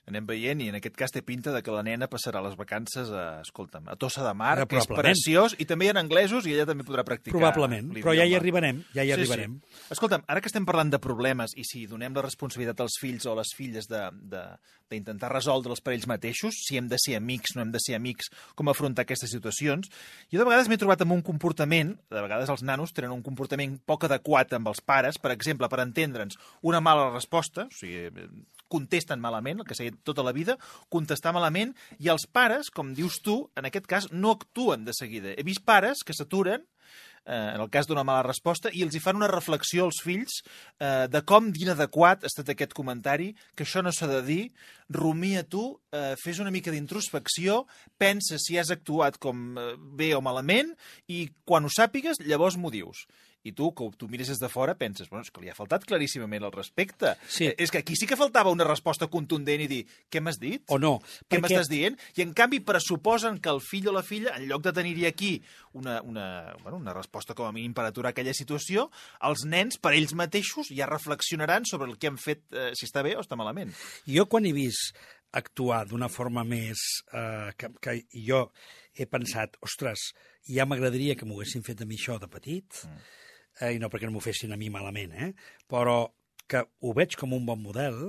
Anem 0.09 0.25
veient 0.27 0.59
i 0.61 0.67
en 0.71 0.75
aquest 0.79 0.97
cas 0.99 1.13
té 1.15 1.21
pinta 1.23 1.53
de 1.53 1.61
que 1.63 1.71
la 1.71 1.83
nena 1.85 2.09
passarà 2.11 2.41
les 2.43 2.57
vacances 2.59 3.09
a, 3.09 3.39
escolta'm, 3.45 3.87
a 3.87 3.95
Tossa 3.95 4.23
de 4.25 4.33
Mar, 4.35 4.55
que 4.67 4.81
és 4.81 4.87
preciós, 4.89 5.55
i 5.59 5.65
també 5.69 5.87
hi 5.87 5.93
ha 5.93 5.99
anglesos 6.01 6.45
i 6.45 6.53
ella 6.57 6.65
també 6.67 6.83
podrà 6.83 7.05
practicar. 7.07 7.37
Probablement, 7.37 7.93
però 8.01 8.15
ja 8.17 8.25
hi 8.27 8.35
arribarem, 8.35 8.83
ja 8.93 9.03
hi 9.05 9.13
Sí, 9.13 9.13
sí. 9.13 9.19
arribarem. 9.21 9.59
Escolta'm, 9.95 10.25
ara 10.27 10.41
que 10.43 10.51
estem 10.51 10.65
parlant 10.67 10.91
de 10.91 10.99
problemes 10.99 11.55
i 11.55 11.63
si 11.67 11.85
donem 11.87 12.13
la 12.17 12.25
responsabilitat 12.25 12.81
als 12.83 12.97
fills 12.99 13.25
o 13.25 13.31
a 13.31 13.39
les 13.39 13.53
filles 13.55 13.87
d'intentar 13.87 15.31
resoldre'ls 15.31 15.81
per 15.81 15.93
ells 15.95 16.07
mateixos, 16.09 16.59
si 16.67 16.77
hem 16.77 16.87
de 16.91 16.99
ser 17.01 17.15
amics, 17.17 17.55
no 17.55 17.63
hem 17.63 17.71
de 17.73 17.79
ser 17.81 17.95
amics, 17.97 18.29
com 18.59 18.69
afrontar 18.69 19.05
aquestes 19.07 19.31
situacions, 19.33 19.89
jo 20.31 20.41
de 20.41 20.45
vegades 20.45 20.67
m'he 20.69 20.77
trobat 20.81 21.01
amb 21.05 21.15
un 21.15 21.23
comportament, 21.25 21.95
de 22.11 22.21
vegades 22.27 22.51
els 22.53 22.63
nanos 22.67 22.93
tenen 22.93 23.15
un 23.15 23.23
comportament 23.25 23.79
poc 23.87 24.05
adequat 24.09 24.53
amb 24.53 24.67
els 24.73 24.81
pares, 24.83 25.17
per 25.17 25.31
exemple, 25.33 25.69
per 25.71 25.79
entendre'ns 25.85 26.37
una 26.61 26.81
mala 26.83 27.09
resposta, 27.13 27.69
o 27.71 27.75
sigui, 27.79 28.09
contesten 28.73 29.21
malament, 29.23 29.61
el 29.61 29.69
que 29.69 29.77
s'ha 29.77 29.87
dit 29.87 30.01
tota 30.03 30.25
la 30.25 30.33
vida, 30.35 30.57
contestar 30.93 31.35
malament, 31.35 31.75
i 32.01 32.11
els 32.13 32.25
pares, 32.25 32.73
com 32.73 32.95
dius 32.97 33.21
tu, 33.23 33.43
en 33.59 33.69
aquest 33.69 33.89
cas, 33.89 34.11
no 34.11 34.33
actuen 34.33 34.87
de 34.87 34.97
seguida. 34.97 35.37
He 35.37 35.45
vist 35.45 35.65
pares 35.65 36.01
que 36.05 36.17
s'aturen 36.17 36.65
eh, 37.25 37.51
en 37.55 37.61
el 37.61 37.69
cas 37.69 37.87
d'una 37.87 38.03
mala 38.03 38.23
resposta, 38.25 38.71
i 38.73 38.83
els 38.85 38.95
hi 38.95 39.01
fan 39.03 39.19
una 39.19 39.31
reflexió 39.31 39.87
als 39.87 40.01
fills 40.03 40.41
eh, 40.43 41.07
de 41.11 41.23
com 41.27 41.51
d'inadequat 41.53 42.23
ha 42.23 42.31
estat 42.31 42.53
aquest 42.53 42.75
comentari, 42.77 43.31
que 43.55 43.67
això 43.67 43.83
no 43.83 43.93
s'ha 43.95 44.09
de 44.11 44.21
dir, 44.27 44.41
rumia 44.93 45.43
tu, 45.47 45.65
eh, 45.95 46.13
fes 46.21 46.41
una 46.43 46.53
mica 46.53 46.73
d'introspecció, 46.73 47.63
pensa 47.97 48.39
si 48.41 48.59
has 48.59 48.73
actuat 48.75 49.19
com 49.23 49.53
eh, 49.57 49.73
bé 49.77 50.13
o 50.17 50.23
malament, 50.25 50.73
i 51.07 51.27
quan 51.45 51.65
ho 51.65 51.71
sàpigues, 51.71 52.21
llavors 52.27 52.59
m'ho 52.59 52.73
dius. 52.73 53.07
I 53.43 53.51
tu, 53.51 53.73
que 53.75 53.89
tu 53.99 54.07
mires 54.07 54.29
des 54.31 54.39
de 54.39 54.47
fora, 54.47 54.75
penses, 54.79 55.09
bueno, 55.09 55.23
és 55.25 55.31
que 55.31 55.41
li 55.43 55.49
ha 55.51 55.55
faltat 55.55 55.83
claríssimament 55.83 56.45
el 56.47 56.51
respecte. 56.55 57.15
Sí. 57.27 57.49
Eh, 57.49 57.55
És 57.57 57.71
que 57.71 57.79
aquí 57.81 57.95
sí 57.99 58.07
que 58.07 58.15
faltava 58.15 58.51
una 58.51 58.63
resposta 58.63 59.07
contundent 59.11 59.61
i 59.61 59.67
dir, 59.67 59.81
què 60.09 60.21
m'has 60.23 60.39
dit? 60.39 60.63
O 60.71 60.77
no. 60.79 60.99
Què 61.27 61.37
perquè- 61.37 61.41
m'estàs 61.43 61.67
dient? 61.71 61.97
I 62.15 62.21
en 62.23 62.31
canvi 62.33 62.61
pressuposen 62.63 63.39
que 63.43 63.49
el 63.51 63.59
fill 63.59 63.89
o 63.89 63.91
la 63.91 64.03
filla, 64.03 64.37
en 64.37 64.47
lloc 64.47 64.63
de 64.63 64.71
tenir-hi 64.73 65.05
aquí 65.09 65.33
una, 65.73 66.01
una, 66.01 66.53
bueno, 66.63 66.77
una 66.77 66.93
resposta 66.93 67.33
com 67.35 67.45
a 67.45 67.51
mínim 67.51 67.73
per 67.73 67.83
aturar 67.85 68.11
aquella 68.13 68.33
situació, 68.33 68.89
els 69.21 69.43
nens, 69.45 69.77
per 69.77 69.91
ells 69.93 70.13
mateixos, 70.15 70.69
ja 70.71 70.87
reflexionaran 70.87 71.65
sobre 71.65 71.89
el 71.91 71.97
que 71.99 72.07
han 72.07 72.17
fet, 72.17 72.45
eh, 72.53 72.71
si 72.79 72.85
està 72.87 73.03
bé 73.03 73.17
o 73.17 73.21
està 73.25 73.35
malament. 73.35 73.73
Jo 74.07 74.25
quan 74.31 74.45
he 74.47 74.53
vist 74.55 74.95
actuar 75.33 75.83
d'una 75.89 76.07
forma 76.07 76.43
més... 76.45 76.79
Eh, 77.11 77.51
que, 77.57 77.71
que 77.81 77.95
jo 78.13 78.45
he 78.95 79.07
pensat, 79.09 79.57
ostres, 79.65 80.11
ja 80.47 80.67
m'agradaria 80.69 81.15
que 81.17 81.25
m'ho 81.25 81.39
haguessin 81.39 81.63
fet 81.65 81.81
a 81.81 81.85
mi 81.89 81.97
això 81.97 82.19
de 82.21 82.27
petit, 82.29 82.83
eh, 83.61 83.73
i 83.75 83.81
no 83.81 83.89
perquè 83.91 84.09
no 84.09 84.15
m'ho 84.15 84.23
fessin 84.23 84.53
a 84.53 84.59
mi 84.59 84.69
malament, 84.73 85.13
eh? 85.13 85.31
però 85.69 86.05
que 86.49 86.63
ho 86.63 86.93
veig 86.95 87.17
com 87.19 87.33
un 87.35 87.45
bon 87.47 87.61
model, 87.63 87.99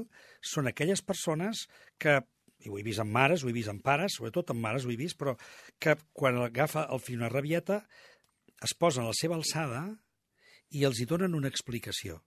són 0.44 0.68
aquelles 0.68 1.02
persones 1.06 1.66
que, 2.02 2.18
i 2.64 2.70
ho 2.70 2.78
he 2.78 2.84
vist 2.86 3.02
amb 3.02 3.14
mares, 3.14 3.44
ho 3.44 3.50
he 3.50 3.56
vist 3.56 3.70
amb 3.72 3.84
pares, 3.84 4.18
sobretot 4.18 4.52
amb 4.52 4.64
mares 4.64 4.86
ho 4.86 4.92
he 4.92 4.98
vist, 5.00 5.18
però 5.20 5.36
que 5.78 5.96
quan 6.12 6.40
agafa 6.42 6.88
el 6.92 7.02
fill 7.02 7.20
una 7.22 7.32
rabieta 7.32 7.84
es 8.64 8.74
posen 8.78 9.04
a 9.04 9.12
la 9.12 9.18
seva 9.18 9.38
alçada 9.38 9.84
i 10.74 10.84
els 10.88 11.00
hi 11.00 11.06
donen 11.08 11.36
una 11.38 11.50
explicació. 11.52 12.18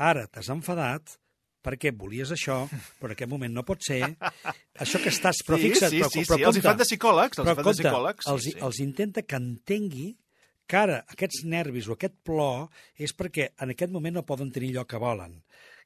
Ara 0.00 0.26
t'has 0.26 0.50
enfadat 0.50 1.18
perquè 1.64 1.94
volies 1.96 2.32
això, 2.34 2.64
però 3.00 3.12
en 3.12 3.16
aquest 3.16 3.30
moment 3.30 3.54
no 3.54 3.64
pot 3.66 3.80
ser. 3.84 4.02
Això 4.84 5.00
que 5.00 5.12
estàs... 5.12 5.40
Però 5.46 5.58
sí, 5.60 5.70
fixa't, 5.70 5.94
sí, 5.94 6.02
però, 6.02 6.10
sí, 6.12 6.24
però 6.28 6.38
sí, 6.38 6.44
els 6.44 6.58
hi 6.58 6.60
compte, 6.60 6.68
fan 6.68 6.80
de 6.82 6.88
psicòlegs, 6.88 7.40
els 7.40 7.48
fan 7.48 7.56
de 7.56 7.64
compte, 7.68 7.80
psicòlegs. 7.80 8.28
els, 8.32 8.44
sí, 8.46 8.52
sí. 8.54 8.62
els 8.68 8.80
intenta 8.84 9.24
que 9.24 9.40
entengui 9.40 10.10
que 10.66 10.80
ara 10.80 11.00
aquests 11.14 11.44
nervis 11.44 11.88
o 11.88 11.96
aquest 11.96 12.16
plor 12.26 12.68
és 12.96 13.14
perquè 13.16 13.50
en 13.64 13.74
aquest 13.74 13.92
moment 13.92 14.18
no 14.18 14.26
poden 14.28 14.52
tenir 14.54 14.72
allò 14.74 14.86
que 14.88 15.02
volen 15.02 15.40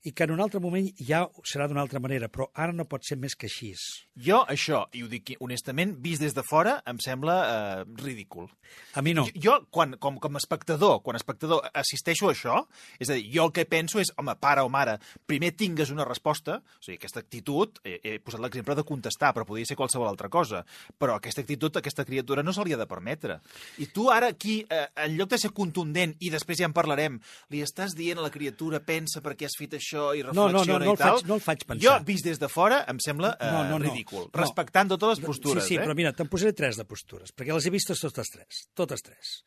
i 0.07 0.13
que 0.13 0.25
en 0.25 0.33
un 0.33 0.41
altre 0.41 0.61
moment 0.63 0.87
ja 1.03 1.25
serà 1.47 1.67
d'una 1.69 1.83
altra 1.83 2.01
manera, 2.01 2.29
però 2.31 2.49
ara 2.55 2.73
no 2.73 2.87
pot 2.89 3.05
ser 3.07 3.19
més 3.19 3.35
que 3.35 3.49
així. 3.49 3.73
Jo, 4.15 4.41
això, 4.49 4.85
i 4.95 5.03
ho 5.03 5.09
dic 5.11 5.35
honestament, 5.45 5.97
vist 6.03 6.23
des 6.23 6.35
de 6.35 6.45
fora, 6.47 6.79
em 6.89 7.01
sembla 7.03 7.35
eh, 7.39 7.83
ridícul. 7.99 8.47
A 8.95 9.03
mi 9.03 9.15
no. 9.17 9.27
Jo, 9.29 9.43
jo 9.43 9.57
quan, 9.75 9.97
com, 10.01 10.19
com 10.23 10.39
a 10.39 10.41
espectador, 10.41 11.01
quan 11.03 11.19
a 11.19 11.21
espectador 11.21 11.67
assisteixo 11.75 12.29
a 12.31 12.35
això, 12.35 12.61
és 12.99 13.11
a 13.11 13.17
dir, 13.19 13.27
jo 13.35 13.49
el 13.49 13.53
que 13.55 13.67
penso 13.69 14.01
és, 14.01 14.13
home, 14.17 14.37
pare 14.41 14.63
o 14.63 14.71
mare, 14.73 14.99
primer 15.27 15.53
tingues 15.59 15.93
una 15.95 16.07
resposta, 16.07 16.61
o 16.63 16.85
sigui, 16.85 16.99
aquesta 17.01 17.23
actitud, 17.25 17.83
he, 17.85 17.99
he 17.99 18.15
posat 18.23 18.43
l'exemple 18.45 18.79
de 18.79 18.87
contestar, 18.87 19.35
però 19.35 19.47
podria 19.49 19.69
ser 19.69 19.79
qualsevol 19.79 20.09
altra 20.09 20.31
cosa, 20.33 20.63
però 20.99 21.19
aquesta 21.19 21.43
actitud, 21.43 21.81
aquesta 21.83 22.07
criatura 22.07 22.47
no 22.47 22.55
se 22.55 22.65
li 22.67 22.77
ha 22.77 22.81
de 22.81 22.89
permetre. 22.91 23.41
I 23.83 23.91
tu 23.95 24.09
ara 24.15 24.31
aquí, 24.35 24.61
eh, 24.71 24.87
en 25.05 25.19
lloc 25.19 25.35
de 25.35 25.43
ser 25.43 25.53
contundent, 25.55 26.15
i 26.23 26.33
després 26.33 26.63
ja 26.63 26.71
en 26.71 26.77
parlarem, 26.77 27.19
li 27.53 27.63
estàs 27.67 27.99
dient 27.99 28.23
a 28.23 28.27
la 28.27 28.35
criatura, 28.35 28.81
pensa 28.85 29.23
per 29.25 29.35
què 29.35 29.49
has 29.49 29.59
fet 29.59 29.75
això 29.79 29.88
i 29.93 30.23
No, 30.23 30.33
no, 30.33 30.33
no, 30.33 30.49
reflexiona 30.59 30.85
no 30.85 30.93
i 30.93 30.97
tal. 30.97 31.17
faig- 31.19 31.27
no 31.27 31.35
el 31.35 31.41
faig 31.41 31.65
pensar. 31.67 31.83
Jo, 32.01 32.05
vist 32.05 32.25
des 32.25 32.39
de 32.39 32.49
fora, 32.49 32.85
em 32.89 32.99
sembla 33.01 33.37
eh, 33.41 33.51
No, 33.51 33.65
no, 33.65 33.79
no. 33.79 33.85
ridícul. 33.87 34.29
No. 34.33 34.41
Respectant 34.41 34.89
totes 34.89 35.17
les 35.19 35.21
postures, 35.27 35.65
sí, 35.65 35.75
sí, 35.75 35.77
eh? 35.77 35.85
però 35.85 35.95
mira, 35.95 36.13
te'n 36.13 36.29
posaré 36.29 36.53
tres 36.53 36.77
de 36.77 36.85
postures, 36.85 37.33
perquè 37.35 37.55
les 37.55 37.67
he 37.67 37.71
vistes 37.71 38.01
totes 38.01 38.29
tres, 38.31 38.69
totes 38.75 39.03
tres. 39.03 39.45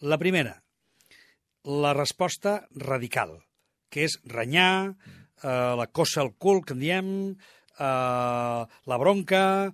La 0.00 0.18
primera, 0.18 0.62
la 1.64 1.94
resposta 1.94 2.66
radical, 2.74 3.38
que 3.90 4.04
és 4.04 4.18
renyar, 4.24 4.94
eh, 5.42 5.74
la 5.76 5.86
cossa 5.92 6.20
al 6.22 6.34
cul, 6.36 6.64
que 6.64 6.74
en 6.74 6.80
diem, 6.80 7.08
eh, 7.78 7.84
la 8.90 8.96
bronca, 8.98 9.72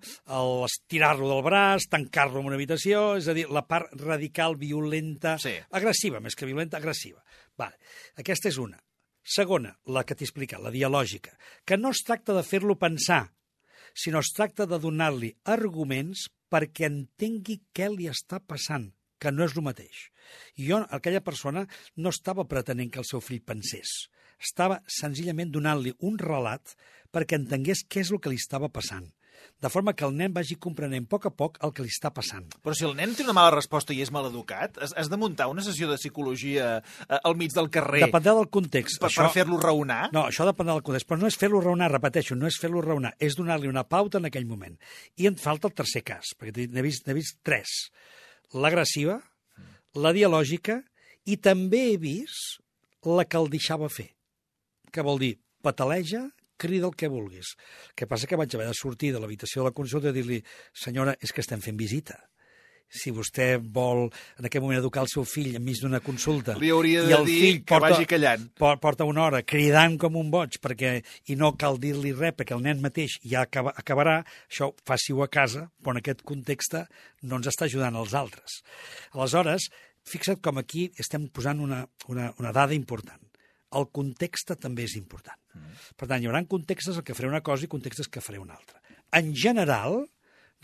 estirar-lo 0.67 1.29
del 1.35 1.43
braç, 1.43 1.89
tancar-lo 1.91 2.41
en 2.41 2.47
una 2.51 2.57
habitació, 2.57 3.17
és 3.17 3.29
a 3.29 3.35
dir, 3.37 3.47
la 3.51 3.67
part 3.67 3.93
radical, 4.01 4.57
violenta, 4.57 5.39
Sí. 5.39 5.55
agressiva, 5.71 6.21
més 6.21 6.35
que 6.37 6.47
violenta, 6.47 6.77
agressiva. 6.77 7.23
Vale. 7.57 7.77
Aquesta 8.17 8.49
és 8.49 8.59
una. 8.59 8.79
Segona, 9.25 9.73
la 9.89 10.05
que 10.05 10.15
t'he 10.15 10.27
explicat, 10.27 10.61
la 10.61 10.73
dialògica, 10.75 11.33
que 11.65 11.79
no 11.81 11.95
es 11.97 12.03
tracta 12.05 12.37
de 12.37 12.45
fer-lo 12.45 12.77
pensar, 12.77 13.23
sinó 13.97 14.21
es 14.21 14.33
tracta 14.37 14.67
de 14.69 14.79
donar-li 14.83 15.31
arguments 15.49 16.27
perquè 16.53 16.91
entengui 16.91 17.61
què 17.73 17.89
li 17.89 18.11
està 18.11 18.41
passant, 18.45 18.91
que 19.19 19.33
no 19.33 19.47
és 19.47 19.57
el 19.57 19.65
mateix. 19.65 20.11
I 20.61 20.69
jo, 20.69 20.83
aquella 20.99 21.25
persona, 21.25 21.65
no 21.97 22.13
estava 22.13 22.45
pretenent 22.51 22.93
que 22.93 23.01
el 23.01 23.09
seu 23.09 23.23
fill 23.25 23.41
pensés. 23.41 24.11
Estava 24.37 24.83
senzillament 24.91 25.53
donant-li 25.55 25.95
un 26.05 26.19
relat 26.21 26.75
perquè 27.15 27.39
entengués 27.41 27.87
què 27.89 28.03
és 28.05 28.13
el 28.13 28.21
que 28.21 28.33
li 28.33 28.41
estava 28.41 28.69
passant. 28.69 29.09
De 29.63 29.71
forma 29.73 29.95
que 29.97 30.05
el 30.05 30.13
nen 30.17 30.33
vagi 30.35 30.57
comprenent 30.61 31.07
a 31.07 31.11
poc 31.11 31.27
a 31.29 31.33
poc 31.33 31.59
el 31.65 31.73
que 31.73 31.85
li 31.85 31.93
està 31.93 32.11
passant. 32.15 32.47
Però 32.63 32.75
si 32.77 32.85
el 32.85 32.95
nen 32.99 33.15
té 33.17 33.25
una 33.25 33.35
mala 33.37 33.55
resposta 33.55 33.95
i 33.95 34.01
és 34.05 34.11
mal 34.13 34.27
educat, 34.29 34.77
has, 34.83 34.93
has 34.99 35.11
de 35.13 35.19
muntar 35.21 35.47
una 35.53 35.65
sessió 35.65 35.89
de 35.91 35.97
psicologia 36.01 36.71
eh, 36.81 37.19
al 37.23 37.37
mig 37.41 37.55
del 37.55 37.71
carrer 37.73 38.03
Dependrà 38.07 38.35
del 38.37 38.51
context. 38.53 39.01
per, 39.01 39.13
per 39.15 39.31
fer-lo 39.33 39.61
raonar? 39.63 40.11
No, 40.13 40.27
això 40.29 40.47
depèn 40.49 40.69
del 40.73 40.83
context, 40.85 41.09
però 41.09 41.21
no 41.23 41.31
és 41.31 41.39
fer-lo 41.41 41.63
raonar, 41.65 41.91
repeteixo, 41.93 42.37
no 42.37 42.51
és 42.51 42.59
fer-lo 42.61 42.83
raonar, 42.85 43.15
és 43.19 43.39
donar-li 43.39 43.71
una 43.71 43.87
pauta 43.89 44.21
en 44.21 44.29
aquell 44.29 44.49
moment. 44.49 44.77
I 45.17 45.31
en 45.31 45.39
falta 45.41 45.71
el 45.71 45.77
tercer 45.79 46.05
cas, 46.05 46.35
perquè 46.39 46.69
n'he 46.69 46.85
vist, 46.85 47.09
vist 47.17 47.41
tres. 47.47 47.77
L'agressiva, 48.55 49.21
la 49.95 50.13
dialògica 50.15 50.81
i 51.31 51.39
també 51.41 51.87
he 51.93 51.97
vist 52.01 52.61
la 53.05 53.25
que 53.25 53.41
el 53.41 53.51
deixava 53.53 53.89
fer, 53.93 54.11
que 54.93 55.05
vol 55.05 55.21
dir 55.23 55.35
pataleja, 55.65 56.27
crida 56.65 56.89
el 56.91 56.97
que 56.97 57.13
vulguis. 57.13 57.55
El 57.93 57.95
que 58.01 58.09
passa 58.11 58.27
que 58.27 58.37
vaig 58.41 58.55
haver 58.57 58.71
de 58.73 58.75
sortir 58.81 59.13
de 59.15 59.21
l'habitació 59.23 59.63
de 59.63 59.71
la 59.71 59.77
consulta 59.77 60.11
i 60.11 60.17
dir-li 60.17 60.41
senyora, 60.73 61.15
és 61.21 61.33
que 61.33 61.45
estem 61.45 61.61
fent 61.65 61.77
visita. 61.77 62.17
Si 62.95 63.11
vostè 63.11 63.57
vol 63.59 64.05
en 64.39 64.45
aquest 64.47 64.63
moment 64.63 64.79
educar 64.79 65.03
el 65.03 65.09
seu 65.11 65.25
fill 65.27 65.57
enmig 65.59 65.81
d'una 65.83 65.99
consulta 66.05 66.53
Li 66.61 66.69
hauria 66.71 67.01
i 67.03 67.09
de 67.09 67.15
el 67.17 67.25
dir 67.27 67.39
fill 67.41 67.57
que 67.67 67.79
vagi 67.83 68.05
callant. 68.07 68.45
por- 68.61 68.77
porta 68.79 69.07
una 69.09 69.25
hora 69.25 69.41
cridant 69.43 69.97
com 69.99 70.15
un 70.21 70.29
boig 70.31 70.61
perquè, 70.63 71.03
i 71.27 71.35
no 71.35 71.57
cal 71.59 71.81
dir-li 71.81 72.13
res 72.13 72.37
perquè 72.37 72.55
el 72.55 72.63
nen 72.63 72.83
mateix 72.85 73.17
ja 73.25 73.41
acaba, 73.49 73.73
acabarà, 73.75 74.21
això 74.53 74.69
faci-ho 74.87 75.25
a 75.25 75.29
casa, 75.29 75.65
però 75.83 75.97
en 75.97 76.03
aquest 76.05 76.23
context 76.23 76.77
no 77.25 77.41
ens 77.41 77.49
està 77.51 77.65
ajudant 77.67 77.97
als 77.97 78.15
altres. 78.15 78.61
Aleshores, 79.17 79.71
fixa't 80.07 80.39
com 80.45 80.59
aquí 80.61 80.91
estem 81.01 81.27
posant 81.33 81.65
una, 81.65 81.89
una, 82.07 82.33
una 82.39 82.53
dada 82.53 82.75
important. 82.75 83.19
El 83.79 83.89
context 83.99 84.55
també 84.63 84.87
és 84.89 84.97
important. 85.01 85.39
Per 85.99 86.09
tant, 86.11 86.23
hi 86.23 86.29
haurà 86.31 86.43
contextes 86.51 86.99
en 86.99 87.07
què 87.07 87.17
faré 87.17 87.31
una 87.31 87.43
cosa 87.47 87.67
i 87.67 87.71
contextes 87.71 88.11
que 88.11 88.23
faré 88.25 88.41
una 88.43 88.57
altra. 88.57 88.81
En 89.15 89.33
general, 89.35 90.05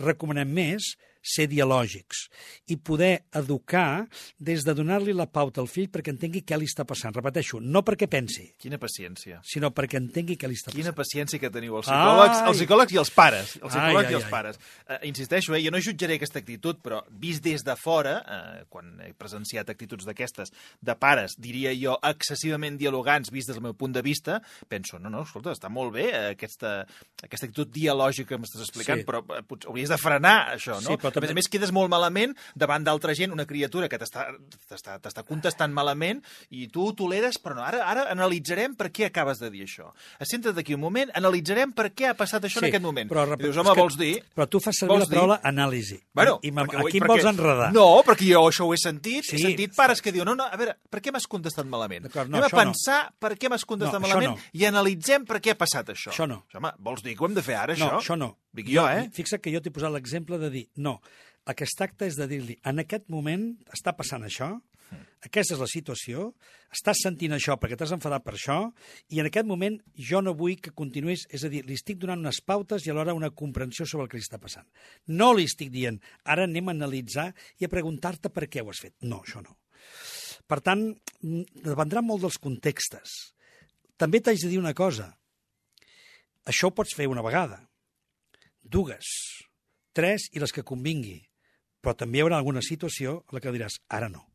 recomanem 0.01 0.51
més 0.57 0.95
ser 1.23 1.47
dialògics 1.49 2.29
i 2.73 2.77
poder 2.77 3.25
educar 3.37 4.07
des 4.39 4.65
de 4.65 4.75
donar-li 4.75 5.13
la 5.13 5.27
pauta 5.31 5.61
al 5.61 5.69
fill 5.69 5.89
perquè 5.93 6.13
entengui 6.15 6.43
què 6.47 6.57
li 6.59 6.69
està 6.69 6.85
passant. 6.89 7.15
Repeteixo, 7.15 7.61
no 7.61 7.83
perquè 7.85 8.09
pensi, 8.09 8.47
Quina 8.59 8.79
paciència. 8.79 9.41
sinó 9.45 9.71
perquè 9.75 9.99
entengui 10.01 10.37
què 10.41 10.49
li 10.49 10.55
està 10.57 10.71
Quina 10.73 10.91
passant. 10.93 10.97
paciència 11.01 11.39
que 11.41 11.51
teniu 11.51 11.77
els 11.77 11.87
psicòlegs, 11.87 12.39
Ai! 12.41 12.49
els 12.49 12.59
psicòlegs 12.59 12.93
i 12.93 12.99
els 13.03 13.11
pares. 13.11 13.57
Els 13.61 13.75
Ai, 13.75 13.81
psicòlegs 13.81 14.07
ai, 14.07 14.13
i 14.13 14.17
els 14.17 14.25
ai. 14.25 14.31
pares. 14.31 14.59
Uh, 14.89 14.99
insisteixo, 15.09 15.55
eh, 15.55 15.63
jo 15.65 15.71
no 15.71 15.81
jutjaré 15.81 16.15
aquesta 16.17 16.39
actitud, 16.39 16.81
però 16.83 17.03
vist 17.11 17.43
des 17.45 17.65
de 17.65 17.77
fora, 17.77 18.17
uh, 18.25 18.65
quan 18.69 18.97
he 19.05 19.13
presenciat 19.13 19.69
actituds 19.71 20.05
d'aquestes, 20.09 20.53
de 20.81 20.95
pares, 20.97 21.37
diria 21.39 21.73
jo, 21.77 21.99
excessivament 22.03 22.79
dialogants, 22.79 23.31
vist 23.31 23.49
des 23.49 23.57
del 23.57 23.63
meu 23.65 23.75
punt 23.75 23.93
de 23.93 24.03
vista, 24.03 24.41
penso, 24.69 24.99
no, 24.99 25.11
no, 25.11 25.23
escolta, 25.23 25.53
està 25.53 25.69
molt 25.69 25.93
bé 25.93 26.09
eh, 26.11 26.25
aquesta, 26.35 26.87
aquesta 27.23 27.47
actitud 27.47 27.71
dialògica 27.73 28.29
que 28.35 28.39
m'estàs 28.41 28.63
explicant, 28.67 29.01
Sí. 29.01 29.05
però 29.07 29.23
potser 29.47 29.69
hauries 29.71 29.89
de 29.89 29.99
frenar 29.99 30.55
això, 30.57 30.77
no? 30.81 30.89
Sí, 30.91 30.97
però 30.97 31.10
A 31.11 31.15
també- 31.15 31.29
més 31.29 31.31
a 31.31 31.39
més, 31.41 31.49
quedes 31.49 31.73
molt 31.73 31.91
malament 31.91 32.37
davant 32.55 32.85
d'altra 32.85 33.15
gent, 33.15 33.33
una 33.33 33.47
criatura 33.47 33.89
que 33.89 33.99
t'està 33.99 35.25
contestant 35.27 35.73
malament 35.75 36.23
i 36.51 36.67
tu 36.73 36.87
ho 36.89 36.93
toleres, 36.97 37.39
però 37.43 37.57
no, 37.59 37.65
ara, 37.67 37.83
ara 37.89 38.07
analitzarem 38.13 38.75
per 38.79 38.91
què 38.95 39.07
acabes 39.09 39.39
de 39.43 39.51
dir 39.53 39.65
això. 39.67 39.91
Assenta't 40.23 40.55
d'aquí 40.57 40.75
un 40.77 40.81
moment, 40.83 41.11
analitzarem 41.15 41.73
per 41.77 41.91
què 41.95 42.11
ha 42.11 42.15
passat 42.19 42.45
això 42.49 42.63
en 42.63 42.69
aquest 42.71 42.85
moment. 42.85 43.11
Però, 43.11 43.25
I 43.27 43.43
dius, 43.43 43.57
home, 43.61 43.75
que- 43.75 43.81
vols 43.81 43.97
dir... 43.99 44.13
Però 44.37 44.47
tu 44.49 44.61
fas 44.61 44.77
servir 44.81 44.99
la 45.01 45.07
paraula 45.11 45.41
anàlisi. 45.45 46.01
Bueno, 46.15 46.39
I, 46.43 46.51
perquè 46.53 46.81
aquí 46.81 46.99
em 46.99 47.05
perquè- 47.05 47.09
vols 47.09 47.29
enredar. 47.33 47.73
No, 47.75 47.87
perquè 48.07 48.31
jo 48.33 48.45
això 48.49 48.67
ho 48.69 48.75
he 48.75 48.81
sentit. 48.81 49.25
Sí. 49.25 49.37
He 49.37 49.43
sentit 49.45 49.75
pares 49.77 50.03
que 50.03 50.13
diuen, 50.13 50.27
no, 50.31 50.35
no, 50.39 50.47
a 50.51 50.57
veure, 50.61 50.77
per 50.91 51.01
què 51.03 51.13
m'has 51.13 51.27
contestat 51.31 51.67
malament? 51.67 52.09
No, 52.09 52.21
Anem 52.21 52.43
a 52.43 52.47
això 52.49 52.57
no. 52.57 52.63
pensar 52.65 53.01
per 53.19 53.35
què 53.39 53.51
m'has 53.51 53.65
contestat 53.65 54.01
No, 54.01 54.07
malament 54.07 54.37
no. 54.37 54.39
i 54.53 54.65
analitzem 54.69 55.25
per 55.27 55.41
què 55.41 55.55
ha 55.55 55.59
passat 55.59 55.89
això. 55.95 56.11
Això 56.15 56.27
no. 56.29 56.45
Home, 56.55 56.73
vols 56.79 57.03
dir 57.03 57.17
que 57.17 57.25
ho 57.25 57.29
hem 57.29 57.35
de 57.35 57.43
fer 57.43 57.57
ara, 57.57 57.77
No, 57.77 57.87
això? 57.87 58.01
això 58.03 58.17
no. 58.19 58.37
Dic 58.57 58.71
jo, 58.73 58.87
eh? 58.91 59.07
Fixa't 59.15 59.43
que 59.43 59.53
jo 59.55 59.61
t'he 59.63 59.73
posat 59.75 59.93
l'exemple 59.95 60.39
de 60.43 60.51
dir, 60.51 60.65
no, 60.83 60.99
el 61.47 61.57
que 61.57 61.67
es 61.69 61.77
tracta 61.79 62.09
és 62.09 62.19
de 62.19 62.27
dir-li, 62.31 62.59
en 62.67 62.83
aquest 62.83 63.07
moment 63.13 63.53
està 63.75 63.95
passant 63.97 64.27
això, 64.27 64.57
aquesta 65.21 65.55
és 65.55 65.61
la 65.61 65.69
situació, 65.71 66.31
estàs 66.73 67.03
sentint 67.05 67.35
això 67.37 67.57
perquè 67.61 67.77
t'has 67.79 67.93
enfadat 67.95 68.25
per 68.25 68.35
això, 68.35 68.57
i 69.13 69.21
en 69.21 69.29
aquest 69.29 69.47
moment 69.47 69.77
jo 70.09 70.23
no 70.25 70.35
vull 70.37 70.57
que 70.63 70.73
continuïs, 70.77 71.27
és 71.31 71.45
a 71.45 71.51
dir, 71.53 71.63
li 71.69 71.77
estic 71.77 72.01
donant 72.01 72.23
unes 72.25 72.41
pautes 72.47 72.87
i 72.87 72.93
alhora 72.93 73.15
una 73.17 73.31
comprensió 73.31 73.87
sobre 73.87 74.07
el 74.07 74.11
que 74.11 74.19
li 74.19 74.25
està 74.25 74.41
passant. 74.43 74.67
No 75.07 75.31
li 75.37 75.47
estic 75.49 75.71
dient, 75.75 76.01
ara 76.25 76.49
anem 76.49 76.73
a 76.73 76.77
analitzar 76.77 77.31
i 77.61 77.69
a 77.69 77.73
preguntar-te 77.73 78.33
per 78.33 78.49
què 78.49 78.65
ho 78.65 78.73
has 78.73 78.83
fet. 78.83 78.97
No, 79.05 79.21
això 79.21 79.45
no. 79.45 79.59
Per 80.51 80.59
tant, 80.65 80.89
mm, 81.23 81.63
dependrà 81.69 82.03
molt 82.03 82.25
dels 82.27 82.41
contextes. 82.43 83.35
També 84.01 84.21
t'haig 84.21 84.41
de 84.43 84.49
dir 84.51 84.59
una 84.59 84.75
cosa. 84.75 85.13
Això 86.49 86.71
ho 86.71 86.75
pots 86.75 86.97
fer 86.97 87.07
una 87.07 87.23
vegada, 87.23 87.61
dues, 88.71 89.11
tres 89.97 90.29
i 90.33 90.41
les 90.43 90.53
que 90.55 90.65
convingui. 90.67 91.19
Però 91.81 91.97
també 91.97 92.21
hi 92.21 92.25
haurà 92.27 92.37
alguna 92.41 92.63
situació 92.63 93.23
en 93.27 93.39
la 93.39 93.41
que 93.45 93.53
diràs, 93.55 93.81
ara 93.89 94.11
no. 94.13 94.27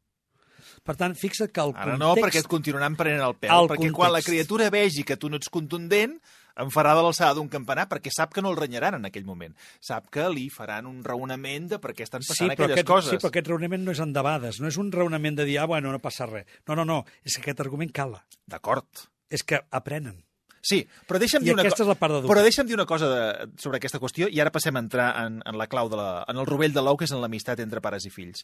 Per 0.85 0.95
tant, 0.97 1.13
fixa't 1.17 1.51
que 1.53 1.61
el 1.61 1.71
Ara 1.73 1.93
context... 1.95 2.01
no, 2.01 2.13
perquè 2.19 2.41
et 2.41 2.49
continuaran 2.49 2.95
prenent 2.97 3.21
el 3.25 3.35
pèl. 3.37 3.51
El 3.53 3.69
perquè 3.69 3.91
quan 3.93 4.09
la 4.11 4.19
context. 4.19 4.29
criatura 4.31 4.69
vegi 4.73 5.05
que 5.05 5.15
tu 5.17 5.29
no 5.29 5.37
ets 5.39 5.49
contundent, 5.53 6.17
em 6.61 6.69
farà 6.73 6.93
de 6.97 7.03
l'alçada 7.05 7.35
d'un 7.37 7.49
campanar, 7.51 7.87
perquè 7.91 8.11
sap 8.13 8.33
que 8.33 8.41
no 8.43 8.51
el 8.53 8.57
renyaran 8.59 8.97
en 8.97 9.05
aquell 9.09 9.25
moment. 9.27 9.53
Sap 9.83 10.09
que 10.13 10.25
li 10.33 10.47
faran 10.53 10.85
un 10.89 11.01
raonament 11.05 11.69
de 11.73 11.79
per 11.81 11.93
què 11.97 12.05
estan 12.05 12.25
passant 12.25 12.49
Sí 12.49 12.53
aquelles 12.53 12.77
aquest, 12.77 12.89
coses. 12.89 13.11
sí, 13.13 13.21
però 13.21 13.31
aquest 13.33 13.49
raonament 13.51 13.85
no 13.85 13.93
és 13.95 14.01
endebades, 14.03 14.59
no 14.61 14.69
és 14.71 14.77
un 14.81 14.91
raonament 14.93 15.37
de 15.39 15.45
dir, 15.47 15.57
ah, 15.61 15.65
bueno, 15.69 15.91
no 15.93 16.01
passa 16.03 16.27
res. 16.29 16.45
No, 16.67 16.77
no, 16.77 16.85
no, 16.85 17.01
és 17.23 17.37
que 17.37 17.45
aquest 17.45 17.65
argument 17.65 17.93
cala. 17.93 18.23
D'acord. 18.45 18.87
És 19.29 19.43
que 19.43 19.61
aprenen. 19.71 20.23
Sí, 20.65 20.79
però 21.05 21.19
deixa'm 21.21 21.43
I 21.43 21.45
dir 21.45 21.53
una 21.53 21.61
aquesta 21.61 21.83
és 21.83 21.89
la 21.91 21.93
part 21.99 22.15
de 22.15 22.19
dubte. 22.23 22.31
Però 22.31 22.41
deixa'm 22.41 22.65
dir 22.65 22.73
una 22.73 22.87
cosa 22.89 23.05
de, 23.11 23.25
sobre 23.61 23.77
aquesta 23.77 23.99
qüestió 24.01 24.25
i 24.33 24.39
ara 24.41 24.49
passem 24.55 24.73
a 24.73 24.81
entrar 24.81 25.11
en, 25.21 25.35
en 25.45 25.59
la 25.61 25.67
clau 25.69 25.91
de 25.91 25.99
la, 25.99 26.07
en 26.31 26.39
el 26.41 26.47
rovell 26.49 26.73
de 26.73 26.81
l'ou, 26.81 26.97
que 26.97 27.05
és 27.05 27.13
en 27.13 27.21
l'amistat 27.21 27.61
entre 27.61 27.83
pares 27.85 28.07
i 28.09 28.11
fills. 28.13 28.41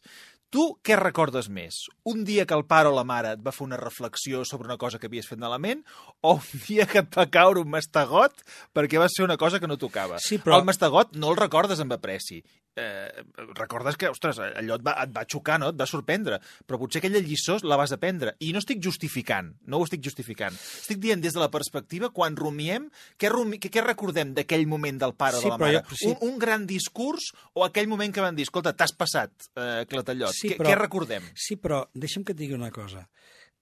Tu 0.53 0.67
què 0.85 0.99
recordes 0.99 1.49
més? 1.49 1.79
Un 2.05 2.21
dia 2.27 2.45
que 2.45 2.53
el 2.53 2.67
pare 2.69 2.91
o 2.91 2.93
la 2.93 3.03
mare 3.07 3.33
et 3.33 3.41
va 3.41 3.53
fer 3.55 3.65
una 3.65 3.79
reflexió 3.81 4.43
sobre 4.45 4.69
una 4.69 4.77
cosa 4.77 4.99
que 5.01 5.09
havies 5.09 5.25
fet 5.31 5.41
malament 5.41 5.81
o 6.21 6.35
un 6.37 6.61
dia 6.67 6.85
que 6.85 7.01
et 7.01 7.17
va 7.17 7.25
caure 7.33 7.63
un 7.65 7.73
mastegot 7.73 8.45
perquè 8.75 9.01
vas 9.01 9.17
fer 9.17 9.25
una 9.25 9.39
cosa 9.41 9.59
que 9.59 9.67
no 9.71 9.79
tocava? 9.81 10.19
Sí, 10.21 10.37
però- 10.37 10.59
El 10.61 10.67
mastegot 10.69 11.15
no 11.17 11.33
el 11.33 11.41
recordes 11.41 11.81
amb 11.81 11.97
apreci. 11.97 12.43
Eh, 12.79 13.23
recordes 13.57 13.97
que, 13.99 14.07
ostres, 14.07 14.37
allò 14.39 14.77
et 14.79 14.83
va, 14.85 14.93
et 15.03 15.09
va 15.11 15.25
xocar, 15.27 15.57
no? 15.59 15.73
et 15.73 15.75
va 15.75 15.83
sorprendre, 15.89 16.37
però 16.65 16.77
potser 16.79 17.01
aquella 17.01 17.19
lliçó 17.19 17.57
la 17.67 17.75
vas 17.75 17.91
aprendre. 17.91 18.37
I 18.39 18.53
no 18.55 18.61
estic 18.63 18.79
justificant, 18.81 19.49
no 19.67 19.77
ho 19.81 19.83
estic 19.83 19.99
justificant. 20.05 20.55
Estic 20.55 21.01
dient 21.03 21.19
des 21.19 21.35
de 21.35 21.41
la 21.43 21.49
perspectiva, 21.51 22.09
quan 22.15 22.37
rumiem, 22.39 22.85
què, 23.19 23.27
rumi, 23.33 23.59
què, 23.59 23.67
què 23.73 23.83
recordem 23.83 24.31
d'aquell 24.37 24.63
moment 24.71 25.01
del 25.03 25.13
pare 25.19 25.35
o 25.35 25.41
Sí, 25.41 25.49
de 25.49 25.51
la 25.51 25.57
mare? 25.59 25.81
jo- 25.83 25.95
sí. 25.99 26.07
un, 26.13 26.17
un 26.31 26.39
gran 26.39 26.63
discurs 26.65 27.33
o 27.53 27.65
aquell 27.67 27.89
moment 27.91 28.13
que 28.15 28.23
van 28.23 28.35
dir, 28.39 28.47
escolta, 28.47 28.71
t'has 28.71 28.95
passat, 28.95 29.33
eh, 29.57 29.83
Clatallot. 29.91 30.31
Sí, 30.31 30.53
què, 30.53 30.57
però- 30.61 30.71
què 30.71 30.79
recordem? 30.79 31.27
Sí, 31.35 31.57
però 31.59 31.83
deixa'm 31.93 32.23
que 32.23 32.31
et 32.31 32.39
digui 32.39 32.55
una 32.55 32.71
cosa. 32.71 33.03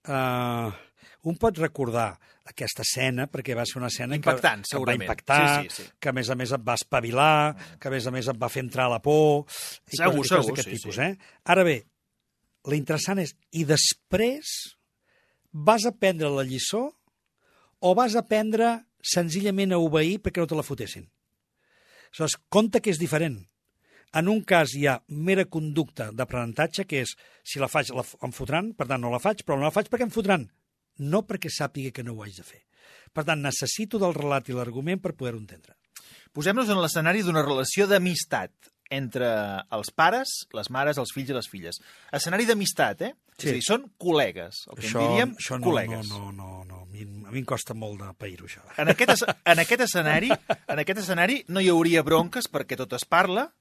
Uh, 0.07 0.69
un 1.27 1.35
pot 1.35 1.57
recordar 1.59 2.13
aquesta 2.47 2.85
escena, 2.85 3.27
perquè 3.27 3.55
va 3.57 3.65
ser 3.67 3.77
una 3.81 3.89
escena 3.91 4.15
Impactant, 4.15 4.63
que, 4.63 4.77
que 4.77 4.85
va 4.87 4.95
impactar, 4.95 5.63
Sí, 5.63 5.69
sí, 5.69 5.83
sí. 5.83 5.89
que 5.99 6.09
a 6.09 6.13
més 6.15 6.29
a 6.31 6.35
més 6.39 6.53
et 6.55 6.63
va 6.65 6.77
espavilar, 6.79 7.55
que 7.79 7.89
a 7.89 7.91
més 7.91 8.07
a 8.07 8.13
més 8.15 8.27
et 8.31 8.39
va 8.39 8.49
fer 8.49 8.63
entrar 8.63 8.87
a 8.87 8.93
la 8.95 8.99
por, 9.03 9.45
i 9.91 9.97
Segur, 9.99 10.21
coses, 10.23 10.29
segur, 10.31 10.45
d'aquest 10.53 10.69
sí, 10.69 10.77
tipus. 10.77 10.95
sí. 10.95 11.01
Eh? 11.01 11.41
Ara 11.51 11.65
bé, 11.67 11.77
l'interessant 12.71 13.19
és, 13.21 13.35
i 13.51 13.65
després 13.67 14.53
vas 15.51 15.85
aprendre 15.89 16.29
la 16.31 16.45
lliçó 16.47 16.85
o 17.79 17.93
vas 17.95 18.15
aprendre 18.19 18.79
senzillament 19.01 19.71
a 19.75 19.79
obeir 19.79 20.19
perquè 20.23 20.41
no 20.43 20.47
te 20.49 20.57
la 20.57 20.65
fotessin? 20.65 21.05
Aleshores, 22.09 22.39
compte 22.49 22.81
que 22.81 22.89
és 22.91 22.99
diferent. 22.99 23.37
En 24.17 24.27
un 24.31 24.39
cas 24.41 24.71
hi 24.73 24.87
ha 24.89 24.95
mera 25.13 25.45
conducta 25.45 26.09
d'aprenentatge, 26.11 26.87
que 26.89 27.03
és, 27.05 27.11
si 27.45 27.59
la 27.61 27.67
faig, 27.69 27.91
la, 27.93 28.01
em 28.25 28.31
fotran, 28.33 28.71
per 28.73 28.87
tant 28.89 29.03
no 29.03 29.11
la 29.13 29.19
faig, 29.21 29.43
però 29.45 29.59
no 29.59 29.67
la 29.67 29.73
faig 29.75 29.91
perquè 29.91 30.07
em 30.07 30.13
fotran. 30.15 30.47
No 30.99 31.23
perquè 31.27 31.49
sàpiga 31.51 31.91
que 31.95 32.03
no 32.03 32.13
ho 32.13 32.23
haig 32.23 32.35
de 32.37 32.43
fer. 32.43 32.63
Per 33.13 33.23
tant, 33.25 33.41
necessito 33.41 33.97
del 33.99 34.13
relat 34.13 34.49
i 34.49 34.53
l'argument 34.55 34.99
per 35.01 35.15
poder-ho 35.17 35.39
entendre. 35.39 35.75
Posem-nos 36.33 36.69
en 36.69 36.79
l'escenari 36.81 37.23
d'una 37.25 37.41
relació 37.41 37.87
d'amistat 37.89 38.51
entre 38.91 39.27
els 39.75 39.91
pares, 39.93 40.29
les 40.53 40.69
mares, 40.73 40.97
els 40.97 41.11
fills 41.13 41.29
i 41.29 41.33
les 41.35 41.47
filles. 41.49 41.77
Escenari 42.11 42.45
d'amistat, 42.49 43.01
eh? 43.05 43.11
És 43.37 43.43
Sí. 43.43 43.49
a 43.49 43.53
dir, 43.53 43.61
són 43.63 43.83
col·legues, 44.01 44.63
el 44.69 44.75
que 44.79 44.87
en 44.87 44.93
diríem 44.99 45.35
això 45.37 45.59
no, 45.59 45.65
col·legues. 45.67 46.09
no, 46.09 46.31
no, 46.31 46.31
no, 46.31 46.63
no. 46.65 46.81
A 46.81 46.85
mi, 46.87 47.01
a 47.25 47.31
mi 47.31 47.39
em 47.39 47.45
costa 47.45 47.73
molt 47.77 48.01
de 48.01 48.09
pair-ho, 48.17 48.45
això. 48.47 48.61
En 48.77 48.89
aquest, 48.89 49.11
es- 49.11 49.25
en 49.45 49.59
aquest 49.59 49.81
escenari, 49.85 50.29
en 50.67 50.79
aquest 50.79 50.99
escenari 51.05 51.43
no 51.47 51.61
hi 51.61 51.69
hauria 51.69 52.01
bronques 52.03 52.49
perquè 52.51 52.75
tot 52.77 52.93
es 52.93 53.05
parla. 53.05 53.53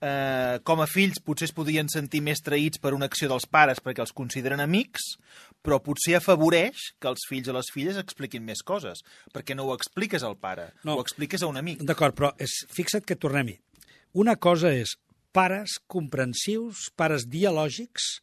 Eh, 0.00 0.58
com 0.62 0.80
a 0.82 0.86
fills 0.86 1.22
potser 1.24 1.46
es 1.48 1.54
podrien 1.56 1.88
sentir 1.88 2.20
més 2.20 2.42
traïts 2.44 2.76
per 2.78 2.92
una 2.92 3.06
acció 3.08 3.30
dels 3.30 3.46
pares 3.48 3.78
perquè 3.80 4.02
els 4.04 4.12
consideren 4.12 4.60
amics, 4.60 5.14
però 5.66 5.80
potser 5.82 6.14
afavoreix 6.20 6.92
que 7.02 7.10
els 7.10 7.26
fills 7.28 7.50
o 7.50 7.54
les 7.56 7.68
filles 7.74 7.98
expliquin 7.98 8.44
més 8.46 8.62
coses, 8.66 9.02
perquè 9.34 9.56
no 9.58 9.66
ho 9.66 9.74
expliques 9.74 10.22
al 10.22 10.36
pare, 10.38 10.70
No. 10.86 10.94
ho 10.96 11.02
expliques 11.02 11.42
a 11.42 11.50
un 11.50 11.58
amic. 11.58 11.82
D'acord, 11.82 12.14
però 12.14 12.30
és, 12.38 12.54
fixa't 12.70 13.04
que 13.04 13.18
tornem-hi. 13.18 13.58
Una 14.14 14.36
cosa 14.36 14.70
és 14.72 14.94
pares 15.34 15.76
comprensius, 15.86 16.86
pares 16.96 17.26
dialògics, 17.28 18.20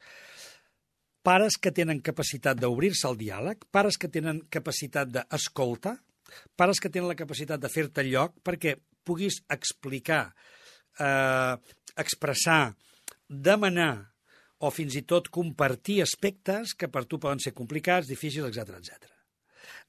pares 1.23 1.55
que 1.61 1.71
tenen 1.71 2.01
capacitat 2.01 2.57
d'obrir-se 2.59 3.05
al 3.07 3.19
diàleg, 3.19 3.67
pares 3.71 3.97
que 3.99 4.09
tenen 4.11 4.41
capacitat 4.49 5.11
d'escolta, 5.13 5.97
pares 6.57 6.79
que 6.81 6.89
tenen 6.89 7.11
la 7.11 7.19
capacitat 7.19 7.61
de 7.61 7.69
fer-te 7.69 8.03
lloc 8.07 8.39
perquè 8.43 8.77
puguis 9.05 9.41
explicar, 9.51 10.33
eh, 10.99 11.55
expressar, 11.99 12.75
demanar 13.29 14.12
o 14.63 14.71
fins 14.71 14.95
i 14.95 15.03
tot 15.07 15.27
compartir 15.33 15.99
aspectes 16.03 16.73
que 16.77 16.87
per 16.91 17.03
tu 17.09 17.19
poden 17.19 17.41
ser 17.43 17.53
complicats, 17.55 18.07
difícils, 18.07 18.47
etc 18.47 18.79
etc. 18.79 19.11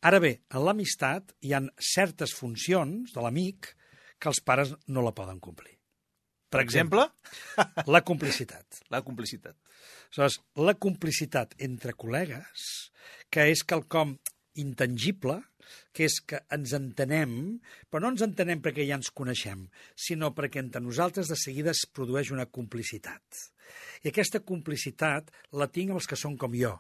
Ara 0.05 0.21
bé, 0.21 0.35
en 0.51 0.65
l'amistat 0.67 1.33
hi 1.47 1.55
han 1.57 1.71
certes 1.79 2.35
funcions 2.35 3.15
de 3.15 3.23
l'amic 3.23 3.71
que 4.19 4.31
els 4.31 4.43
pares 4.45 4.75
no 4.91 5.05
la 5.05 5.15
poden 5.15 5.41
complir. 5.43 5.77
Per 6.51 6.61
exemple, 6.63 7.07
la 7.91 8.03
complicitat. 8.07 8.83
la 8.95 9.03
complicitat. 9.07 9.57
Aleshores, 10.15 10.39
la 10.63 10.77
complicitat 10.79 11.57
entre 11.67 11.95
col·legues, 11.99 12.67
que 13.31 13.49
és 13.51 13.65
quelcom 13.67 14.15
intangible, 14.61 15.41
que 15.97 16.05
és 16.09 16.19
que 16.27 16.41
ens 16.55 16.75
entenem, 16.77 17.59
però 17.91 18.05
no 18.05 18.11
ens 18.15 18.25
entenem 18.27 18.61
perquè 18.65 18.85
ja 18.89 18.99
ens 18.99 19.11
coneixem, 19.15 19.67
sinó 19.97 20.33
perquè 20.37 20.61
entre 20.63 20.83
nosaltres 20.85 21.31
de 21.33 21.39
seguida 21.41 21.73
es 21.73 21.85
produeix 21.91 22.31
una 22.35 22.47
complicitat. 22.47 23.23
I 24.05 24.11
aquesta 24.13 24.43
complicitat 24.45 25.31
la 25.57 25.71
tinc 25.73 25.91
amb 25.95 26.01
els 26.03 26.07
que 26.11 26.19
són 26.21 26.37
com 26.41 26.53
jo. 26.59 26.75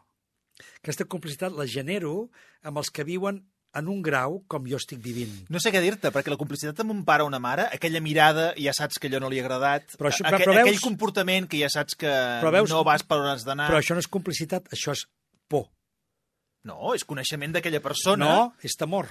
Aquesta 0.83 1.07
complicitat 1.11 1.55
la 1.57 1.67
genero 1.67 2.29
amb 2.63 2.79
els 2.79 2.91
que 2.95 3.03
viuen 3.09 3.41
en 3.75 3.89
un 3.91 4.03
grau 4.07 4.37
com 4.47 4.69
jo 4.71 4.79
estic 4.79 5.01
vivint. 5.03 5.33
No 5.51 5.59
sé 5.59 5.73
què 5.75 5.81
dir-te, 5.83 6.13
perquè 6.15 6.31
la 6.31 6.39
complicitat 6.39 6.79
amb 6.85 6.93
un 6.95 7.01
pare 7.09 7.25
o 7.25 7.27
una 7.27 7.41
mare, 7.43 7.65
aquella 7.75 7.99
mirada, 8.05 8.53
ja 8.55 8.71
saps 8.77 9.01
que 9.03 9.09
allò 9.11 9.19
no 9.25 9.31
li 9.33 9.41
ha 9.41 9.43
agradat, 9.43 9.97
Però 9.99 10.13
això- 10.13 10.23
aquell, 10.29 10.45
però 10.45 10.55
veus- 10.61 10.69
aquell 10.69 10.85
comportament 10.85 11.49
que 11.51 11.59
ja 11.59 11.71
saps 11.73 11.97
que 11.99 12.07
veus- 12.55 12.71
no 12.71 12.85
vas 12.87 13.03
per 13.03 13.19
on 13.19 13.27
has 13.33 13.43
d'anar... 13.49 13.67
Però 13.73 13.81
això 13.83 13.97
no 13.99 14.05
és 14.05 14.07
complicitat, 14.07 14.69
això 14.71 14.93
és 14.95 15.09
por. 15.49 15.67
No, 16.65 16.95
és 16.97 17.05
coneixement 17.05 17.53
d'aquella 17.53 17.81
persona. 17.85 18.25
No, 18.25 18.55
és 18.65 18.77
temor. 18.81 19.09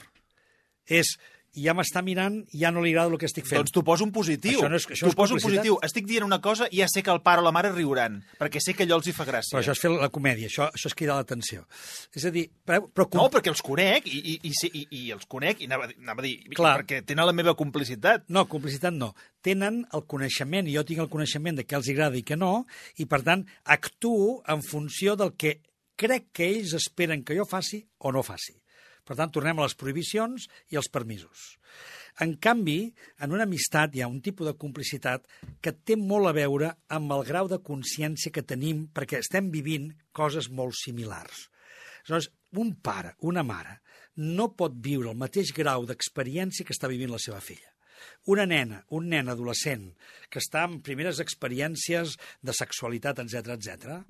És, 0.90 1.14
ja 1.54 1.76
m'està 1.78 2.02
mirant, 2.02 2.40
ja 2.50 2.72
no 2.74 2.82
li 2.82 2.90
agrada 2.96 3.12
el 3.14 3.20
que 3.22 3.28
estic 3.30 3.46
fent. 3.46 3.60
Doncs 3.62 3.72
t'ho 3.76 3.84
poso 3.86 4.04
un 4.04 4.12
positiu. 4.12 4.58
Això 4.58 4.70
no 4.72 4.76
és- 4.80 4.88
això 4.90 5.06
t'ho 5.06 5.14
poso 5.16 5.36
un 5.36 5.40
positiu. 5.40 5.76
Estic 5.86 6.08
dient 6.10 6.26
una 6.26 6.42
cosa 6.42 6.66
i 6.72 6.80
ja 6.82 6.88
sé 6.90 7.04
que 7.06 7.12
el 7.14 7.22
pare 7.22 7.42
o 7.42 7.44
la 7.46 7.52
mare 7.54 7.70
riuran, 7.72 8.24
perquè 8.40 8.60
sé 8.60 8.74
que 8.74 8.84
allò 8.88 8.96
els 8.98 9.08
hi 9.08 9.14
fa 9.14 9.24
gràcia. 9.24 9.54
Però 9.54 9.62
això 9.62 9.72
és 9.78 9.80
fer 9.80 9.92
la 9.92 10.10
comèdia, 10.10 10.48
això, 10.50 10.66
això 10.74 10.88
és 10.90 10.96
cridar 10.96 11.16
l'atenció. 11.16 11.68
És 12.16 12.26
a 12.26 12.32
dir, 12.32 12.50
però, 12.66 12.82
però 12.92 13.08
No, 13.14 13.30
perquè 13.30 13.50
els 13.54 13.62
conec, 13.62 14.08
i, 14.08 14.18
i, 14.34 14.40
i, 14.50 14.52
i, 14.74 14.88
i 14.90 15.12
els 15.12 15.26
conec, 15.30 15.62
i 15.62 15.66
anava, 15.70 15.92
anava 16.02 16.22
a 16.22 16.24
dir, 16.26 16.44
Clar. 16.56 16.80
perquè 16.82 17.06
tenen 17.06 17.26
la 17.30 17.34
meva 17.38 17.54
complicitat. 17.56 18.26
No, 18.30 18.48
complicitat 18.48 18.92
no. 18.92 19.14
Tenen 19.44 19.86
el 19.94 20.04
coneixement, 20.08 20.68
i 20.68 20.74
jo 20.74 20.84
tinc 20.84 21.00
el 21.06 21.10
coneixement 21.10 21.56
de 21.56 21.68
què 21.68 21.76
els 21.78 21.88
agrada 21.88 22.18
i 22.18 22.24
què 22.24 22.36
no, 22.36 22.66
i 22.98 23.06
per 23.06 23.22
tant 23.22 23.46
actuo 23.66 24.42
en 24.48 24.64
funció 24.64 25.16
del 25.16 25.36
que 25.38 25.60
crec 26.00 26.32
que 26.34 26.50
ells 26.50 26.76
esperen 26.78 27.24
que 27.24 27.38
jo 27.38 27.46
faci 27.50 27.84
o 28.00 28.12
no 28.12 28.24
faci. 28.26 28.56
Per 29.04 29.18
tant, 29.20 29.32
tornem 29.36 29.60
a 29.60 29.66
les 29.66 29.76
prohibicions 29.76 30.48
i 30.72 30.80
als 30.80 30.88
permisos. 30.92 31.58
En 32.24 32.36
canvi, 32.38 32.94
en 33.26 33.34
una 33.34 33.48
amistat 33.48 33.96
hi 33.96 34.04
ha 34.04 34.10
un 34.12 34.22
tipus 34.24 34.48
de 34.48 34.54
complicitat 34.62 35.26
que 35.66 35.74
té 35.74 35.98
molt 36.00 36.30
a 36.30 36.36
veure 36.38 36.70
amb 36.98 37.12
el 37.16 37.26
grau 37.28 37.50
de 37.52 37.60
consciència 37.66 38.32
que 38.32 38.46
tenim 38.46 38.86
perquè 38.94 39.20
estem 39.20 39.50
vivint 39.52 39.90
coses 40.14 40.50
molt 40.50 40.78
similars. 40.78 41.50
Aleshores, 42.04 42.30
un 42.62 42.76
pare, 42.86 43.16
una 43.26 43.44
mare, 43.44 43.80
no 44.16 44.52
pot 44.54 44.76
viure 44.86 45.10
el 45.10 45.18
mateix 45.18 45.52
grau 45.58 45.88
d'experiència 45.90 46.66
que 46.68 46.76
està 46.76 46.90
vivint 46.92 47.12
la 47.12 47.22
seva 47.22 47.42
filla. 47.42 47.72
Una 48.30 48.46
nena, 48.46 48.84
un 48.96 49.08
nen 49.10 49.32
adolescent, 49.32 49.88
que 50.30 50.40
està 50.44 50.68
en 50.68 50.82
primeres 50.86 51.20
experiències 51.24 52.18
de 52.44 52.56
sexualitat, 52.56 53.24
etc 53.24 53.56
etc, 53.58 54.04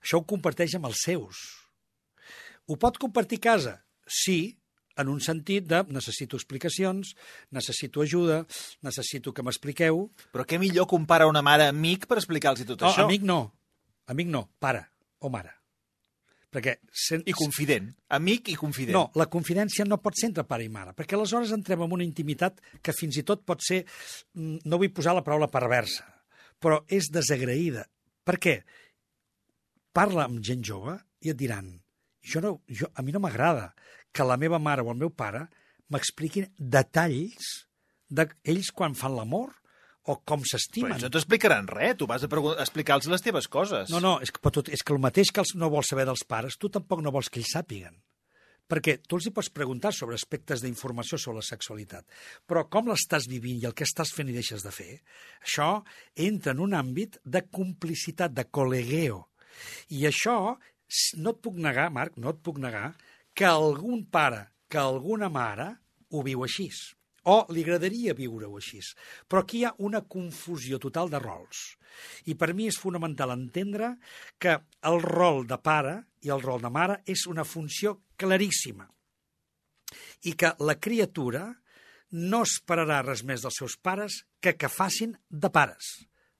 això 0.00 0.20
ho 0.20 0.26
comparteix 0.28 0.76
amb 0.78 0.90
els 0.90 1.04
seus. 1.06 1.40
Ho 2.68 2.76
pot 2.80 3.00
compartir 3.00 3.40
a 3.42 3.46
casa? 3.50 3.74
Sí, 4.08 4.56
en 4.96 5.10
un 5.10 5.20
sentit 5.20 5.66
de 5.66 5.82
necessito 5.92 6.38
explicacions, 6.38 7.14
necessito 7.54 8.02
ajuda, 8.04 8.44
necessito 8.86 9.34
que 9.34 9.44
m'expliqueu... 9.44 10.06
Però 10.34 10.46
què 10.48 10.60
millor 10.62 10.88
compara 10.90 11.28
una 11.30 11.42
mare 11.42 11.68
amic 11.72 12.08
per 12.10 12.20
explicar-los 12.20 12.64
tot 12.68 12.80
no, 12.80 12.92
això? 12.92 13.08
amic 13.08 13.26
no. 13.26 13.40
Amic 14.12 14.30
no, 14.30 14.46
pare 14.62 14.84
o 15.24 15.30
mare. 15.32 15.54
Perquè... 16.54 16.76
Sen... 16.94 17.24
I 17.26 17.34
confident. 17.34 17.88
Amic 18.14 18.52
i 18.52 18.56
confident. 18.58 18.94
No, 18.94 19.08
la 19.18 19.26
confidència 19.30 19.86
no 19.88 19.98
pot 20.02 20.14
ser 20.20 20.30
entre 20.30 20.46
pare 20.46 20.66
i 20.66 20.70
mare, 20.70 20.94
perquè 20.94 21.18
aleshores 21.18 21.54
entrem 21.56 21.82
en 21.82 21.96
una 21.98 22.06
intimitat 22.06 22.62
que 22.84 22.94
fins 22.94 23.18
i 23.18 23.24
tot 23.26 23.42
pot 23.48 23.64
ser, 23.64 23.82
mm, 24.38 24.62
no 24.70 24.78
vull 24.78 24.92
posar 24.94 25.16
la 25.16 25.24
paraula 25.26 25.50
perversa, 25.50 26.06
però 26.62 26.84
és 26.86 27.10
desagraïda. 27.10 27.88
Per 28.24 28.38
què? 28.40 28.60
Parla 29.94 30.26
amb 30.28 30.42
gent 30.44 30.64
jove 30.66 30.98
i 31.24 31.32
et 31.32 31.38
diran 31.38 31.70
jo 32.24 32.40
no, 32.40 32.54
jo, 32.68 32.88
a 32.94 33.02
mi 33.04 33.12
no 33.12 33.20
m'agrada 33.20 33.74
que 34.14 34.24
la 34.24 34.38
meva 34.40 34.58
mare 34.58 34.82
o 34.82 34.90
el 34.92 34.98
meu 34.98 35.12
pare 35.12 35.44
m'expliquin 35.92 36.48
detalls 36.58 37.66
d'ells 38.08 38.70
quan 38.72 38.96
fan 38.96 39.14
l'amor 39.16 39.52
o 40.04 40.18
com 40.28 40.42
s'estimen. 40.44 40.90
Però 40.90 40.98
ells 40.98 41.06
no 41.06 41.12
t'explicaran 41.12 41.68
res, 41.70 41.96
tu 42.00 42.08
vas 42.08 42.24
a 42.24 42.28
explicar-los 42.28 43.08
les 43.12 43.24
teves 43.24 43.48
coses. 43.48 43.92
No, 43.92 44.00
no, 44.04 44.18
és 44.24 44.32
que, 44.32 44.40
tot, 44.52 44.68
és 44.68 44.84
que 44.84 44.92
el 44.92 45.00
mateix 45.00 45.32
que 45.32 45.40
els 45.44 45.54
no 45.56 45.70
vols 45.72 45.92
saber 45.92 46.04
dels 46.08 46.24
pares, 46.28 46.58
tu 46.60 46.68
tampoc 46.72 47.00
no 47.04 47.12
vols 47.14 47.30
que 47.32 47.40
ells 47.40 47.54
sàpiguen. 47.56 47.96
Perquè 48.68 48.96
tu 49.04 49.18
els 49.18 49.28
hi 49.28 49.32
pots 49.36 49.50
preguntar 49.52 49.92
sobre 49.92 50.16
aspectes 50.16 50.62
d'informació 50.64 51.18
sobre 51.20 51.42
la 51.42 51.46
sexualitat, 51.46 52.04
però 52.48 52.64
com 52.72 52.88
l'estàs 52.88 53.28
vivint 53.28 53.60
i 53.60 53.68
el 53.68 53.74
que 53.76 53.84
estàs 53.84 54.12
fent 54.16 54.30
i 54.32 54.36
deixes 54.36 54.64
de 54.64 54.72
fer, 54.72 55.02
això 55.44 55.82
entra 56.28 56.54
en 56.56 56.62
un 56.64 56.76
àmbit 56.76 57.18
de 57.24 57.44
complicitat, 57.44 58.32
de 58.32 58.46
col·legueo. 58.48 59.20
I 59.94 60.06
això, 60.10 60.56
no 61.20 61.34
et 61.34 61.40
puc 61.44 61.56
negar, 61.60 61.90
Marc, 61.94 62.18
no 62.18 62.34
et 62.34 62.42
puc 62.44 62.60
negar, 62.62 62.92
que 63.34 63.46
algun 63.48 64.04
pare, 64.10 64.44
que 64.68 64.78
alguna 64.78 65.30
mare 65.32 65.70
ho 66.14 66.22
viu 66.22 66.44
així 66.46 66.68
o 67.24 67.36
li 67.52 67.62
agradaria 67.64 68.14
viure-ho 68.16 68.58
així. 68.58 68.80
Però 69.28 69.42
aquí 69.42 69.62
hi 69.62 69.66
ha 69.68 69.74
una 69.86 70.02
confusió 70.14 70.78
total 70.82 71.10
de 71.12 71.20
rols. 71.22 71.64
I 72.28 72.36
per 72.36 72.52
mi 72.54 72.68
és 72.68 72.78
fonamental 72.80 73.32
entendre 73.34 73.94
que 74.38 74.58
el 74.90 75.00
rol 75.04 75.44
de 75.48 75.58
pare 75.58 75.96
i 76.26 76.32
el 76.34 76.42
rol 76.42 76.62
de 76.64 76.72
mare 76.72 77.00
és 77.06 77.26
una 77.30 77.46
funció 77.48 78.00
claríssima 78.20 78.88
i 80.24 80.32
que 80.34 80.54
la 80.64 80.76
criatura 80.80 81.46
no 82.14 82.42
esperarà 82.46 83.00
res 83.04 83.22
més 83.26 83.44
dels 83.44 83.56
seus 83.60 83.76
pares 83.76 84.22
que 84.40 84.54
que 84.58 84.70
facin 84.70 85.14
de 85.28 85.50
pares 85.50 85.94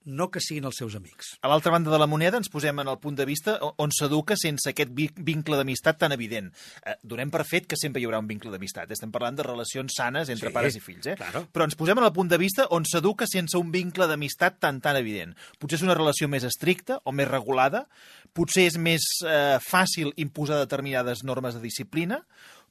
no 0.05 0.29
que 0.31 0.41
siguin 0.43 0.67
els 0.69 0.79
seus 0.79 0.95
amics. 0.99 1.35
A 1.43 1.51
l'altra 1.51 1.73
banda 1.75 1.93
de 1.93 1.99
la 2.01 2.09
moneda 2.11 2.39
ens 2.41 2.51
posem 2.53 2.79
en 2.81 2.91
el 2.91 2.99
punt 3.03 3.17
de 3.19 3.27
vista 3.29 3.57
on 3.81 3.93
s'educa 3.95 4.37
sense 4.41 4.71
aquest 4.71 4.93
vincle 4.95 5.59
d'amistat 5.59 5.99
tan 6.01 6.15
evident. 6.17 6.51
Eh, 6.85 6.97
donem 7.03 7.33
per 7.33 7.45
fet 7.49 7.69
que 7.71 7.79
sempre 7.81 8.03
hi 8.03 8.09
haurà 8.09 8.21
un 8.23 8.29
vincle 8.31 8.53
d'amistat. 8.53 8.93
Estem 8.95 9.13
parlant 9.15 9.39
de 9.39 9.47
relacions 9.47 9.97
sanes 9.97 10.33
entre 10.33 10.51
sí, 10.51 10.55
pares 10.55 10.79
i 10.79 10.83
fills. 10.85 11.09
Eh? 11.11 11.17
Claro. 11.21 11.47
Però 11.53 11.69
ens 11.69 11.79
posem 11.79 11.99
en 12.01 12.09
el 12.09 12.15
punt 12.17 12.31
de 12.33 12.41
vista 12.41 12.69
on 12.77 12.87
s'educa 12.89 13.29
sense 13.31 13.59
un 13.61 13.73
vincle 13.75 14.09
d'amistat 14.11 14.61
tan 14.63 14.81
tan 14.85 14.99
evident. 15.01 15.35
Potser 15.59 15.81
és 15.81 15.87
una 15.87 15.97
relació 15.97 16.29
més 16.29 16.45
estricta 16.45 17.01
o 17.05 17.13
més 17.13 17.31
regulada, 17.31 17.87
potser 18.35 18.69
és 18.69 18.77
més 18.81 19.07
eh, 19.25 19.57
fàcil 19.63 20.13
imposar 20.21 20.61
determinades 20.61 21.25
normes 21.25 21.57
de 21.57 21.63
disciplina, 21.65 22.25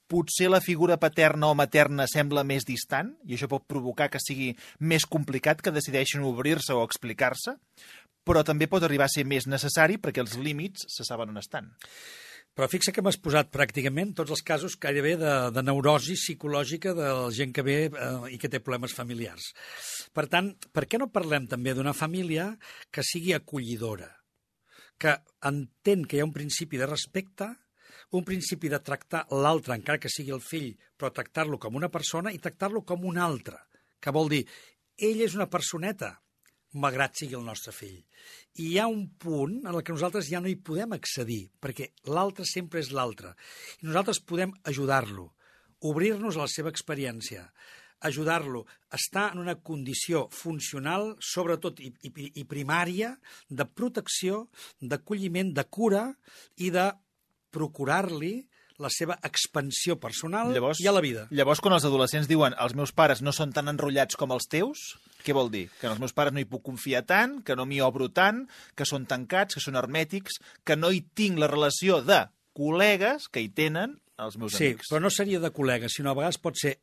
potser 0.09 0.49
la 0.51 0.61
figura 0.61 0.99
paterna 1.01 1.49
o 1.49 1.57
materna 1.57 2.07
sembla 2.09 2.43
més 2.47 2.67
distant, 2.67 3.13
i 3.25 3.37
això 3.37 3.49
pot 3.51 3.65
provocar 3.69 4.09
que 4.13 4.21
sigui 4.21 4.51
més 4.79 5.05
complicat 5.09 5.61
que 5.63 5.73
decideixin 5.73 6.25
obrir-se 6.27 6.75
o 6.75 6.83
explicar-se, 6.85 7.55
però 8.23 8.43
també 8.47 8.69
pot 8.71 8.83
arribar 8.83 9.09
a 9.09 9.13
ser 9.13 9.25
més 9.27 9.47
necessari 9.51 9.99
perquè 9.99 10.23
els 10.23 10.37
límits 10.39 10.87
se 10.91 11.05
saben 11.07 11.33
on 11.33 11.41
estan. 11.41 11.71
Però 12.53 12.67
fixa 12.69 12.93
que 12.93 13.01
m'has 13.01 13.17
posat 13.17 13.49
pràcticament 13.49 14.11
tots 14.13 14.29
els 14.35 14.43
casos 14.45 14.75
gairebé 14.77 15.15
de, 15.17 15.31
de 15.55 15.61
neurosi 15.65 16.13
psicològica 16.19 16.93
de 16.93 17.07
la 17.09 17.31
gent 17.33 17.53
que 17.55 17.65
ve 17.65 17.77
eh, 17.89 18.09
i 18.35 18.37
que 18.37 18.49
té 18.51 18.61
problemes 18.61 18.93
familiars. 18.93 19.47
Per 20.13 20.27
tant, 20.29 20.51
per 20.69 20.85
què 20.85 20.99
no 21.01 21.09
parlem 21.09 21.47
també 21.49 21.73
d'una 21.73 21.95
família 21.97 22.51
que 22.93 23.01
sigui 23.01 23.33
acollidora, 23.33 24.11
que 25.01 25.17
entén 25.49 26.05
que 26.05 26.19
hi 26.19 26.21
ha 26.21 26.29
un 26.29 26.35
principi 26.35 26.77
de 26.77 26.91
respecte 26.91 27.49
un 28.13 28.26
principi 28.26 28.69
de 28.69 28.80
tractar 28.80 29.23
l'altre, 29.34 29.76
encara 29.76 30.02
que 30.02 30.12
sigui 30.12 30.34
el 30.36 30.43
fill, 30.43 30.73
però 30.97 31.10
tractar-lo 31.12 31.58
com 31.62 31.80
una 31.80 31.89
persona 31.93 32.34
i 32.34 32.41
tractar-lo 32.41 32.84
com 32.86 33.06
un 33.10 33.17
altre, 33.17 33.58
que 33.99 34.13
vol 34.13 34.30
dir, 34.30 34.43
ell 35.02 35.23
és 35.26 35.34
una 35.38 35.49
personeta, 35.49 36.12
malgrat 36.78 37.17
sigui 37.17 37.38
el 37.38 37.45
nostre 37.45 37.73
fill. 37.73 37.99
I 38.62 38.67
hi 38.69 38.80
ha 38.82 38.88
un 38.89 39.08
punt 39.21 39.60
en 39.63 39.71
el 39.73 39.82
que 39.86 39.93
nosaltres 39.95 40.30
ja 40.30 40.41
no 40.41 40.49
hi 40.49 40.58
podem 40.58 40.93
accedir, 40.95 41.47
perquè 41.62 41.89
l'altre 42.10 42.45
sempre 42.49 42.82
és 42.82 42.91
l'altre. 42.93 43.34
I 43.82 43.89
nosaltres 43.89 44.21
podem 44.21 44.54
ajudar-lo, 44.69 45.32
obrir-nos 45.82 46.38
a 46.38 46.45
la 46.45 46.52
seva 46.52 46.71
experiència, 46.73 47.47
ajudar-lo 48.04 48.65
estar 48.93 49.30
en 49.34 49.39
una 49.41 49.56
condició 49.56 50.28
funcional, 50.32 51.15
sobretot 51.23 51.80
i, 51.80 51.93
i, 52.04 52.12
i 52.41 52.43
primària, 52.45 53.13
de 53.49 53.65
protecció, 53.65 54.47
d'acolliment, 54.82 55.54
de 55.56 55.65
cura 55.65 56.10
i 56.62 56.69
de 56.76 56.91
procurar-li 57.53 58.35
la 58.81 58.89
seva 58.91 59.17
expansió 59.23 59.95
personal 60.01 60.51
llavors, 60.53 60.81
i 60.81 60.87
a 60.89 60.93
la 60.95 61.01
vida. 61.03 61.27
Llavors, 61.31 61.61
quan 61.63 61.75
els 61.75 61.85
adolescents 61.87 62.27
diuen 62.29 62.55
els 62.59 62.73
meus 62.77 62.93
pares 62.95 63.21
no 63.21 63.33
són 63.35 63.53
tan 63.53 63.69
enrotllats 63.71 64.17
com 64.19 64.33
els 64.33 64.49
teus, 64.49 64.81
què 65.23 65.35
vol 65.37 65.51
dir? 65.53 65.67
Que 65.79 65.87
els 65.91 66.01
meus 66.01 66.15
pares 66.15 66.33
no 66.33 66.41
hi 66.41 66.47
puc 66.49 66.65
confiar 66.65 67.03
tant, 67.07 67.39
que 67.45 67.55
no 67.55 67.67
m'hi 67.69 67.79
obro 67.85 68.09
tant, 68.11 68.43
que 68.75 68.87
són 68.89 69.05
tancats, 69.09 69.55
que 69.55 69.63
són 69.63 69.77
hermètics, 69.79 70.41
que 70.65 70.77
no 70.79 70.91
hi 70.91 71.03
tinc 71.15 71.39
la 71.39 71.51
relació 71.51 72.01
de 72.03 72.25
col·legues 72.57 73.29
que 73.31 73.45
hi 73.45 73.53
tenen 73.53 73.99
els 74.23 74.39
meus 74.41 74.57
sí, 74.57 74.73
amics. 74.73 74.89
Sí, 74.89 74.93
però 74.93 75.05
no 75.05 75.13
seria 75.13 75.41
de 75.43 75.53
col·legues, 75.53 75.95
sinó 75.95 76.11
a 76.11 76.17
vegades 76.17 76.41
pot 76.41 76.59
ser 76.59 76.77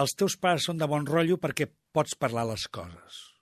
els 0.00 0.16
teus 0.18 0.36
pares 0.40 0.66
són 0.66 0.80
de 0.80 0.90
bon 0.90 1.06
rotllo 1.06 1.38
perquè 1.40 1.68
pots 1.94 2.16
parlar 2.18 2.48
les 2.50 2.66
coses 2.72 3.33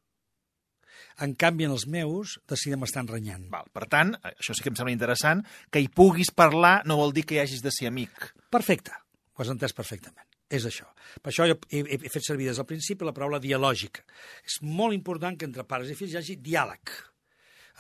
en 1.21 1.35
canvi, 1.39 1.67
en 1.69 1.77
els 1.77 1.87
meus, 1.91 2.39
decidem 2.49 2.85
estar 2.87 3.05
enrenyant. 3.05 3.49
Val. 3.53 3.69
Per 3.75 3.87
tant, 3.93 4.15
això 4.33 4.57
sí 4.57 4.65
que 4.65 4.73
em 4.73 4.79
sembla 4.79 4.95
interessant, 4.95 5.45
que 5.71 5.83
hi 5.83 5.89
puguis 5.93 6.33
parlar 6.35 6.81
no 6.89 6.99
vol 7.01 7.15
dir 7.17 7.27
que 7.27 7.37
hi 7.37 7.43
hagis 7.45 7.65
de 7.65 7.73
ser 7.75 7.91
amic. 7.91 8.33
Perfecte, 8.53 8.95
ho 9.37 9.45
has 9.45 9.53
entès 9.53 9.77
perfectament. 9.77 10.27
És 10.53 10.67
això. 10.69 10.85
Per 11.25 11.31
això 11.33 11.47
jo 11.49 11.57
he, 11.73 11.81
he 11.97 12.11
fet 12.13 12.27
servir 12.27 12.51
des 12.51 12.59
del 12.61 12.69
principi 12.69 13.07
la 13.09 13.15
paraula 13.17 13.41
dialògica. 13.41 14.05
És 14.45 14.59
molt 14.61 14.93
important 14.93 15.39
que 15.39 15.49
entre 15.49 15.65
pares 15.69 15.89
i 15.89 15.97
fills 15.97 16.13
hi 16.13 16.21
hagi 16.21 16.37
diàleg. 16.45 16.93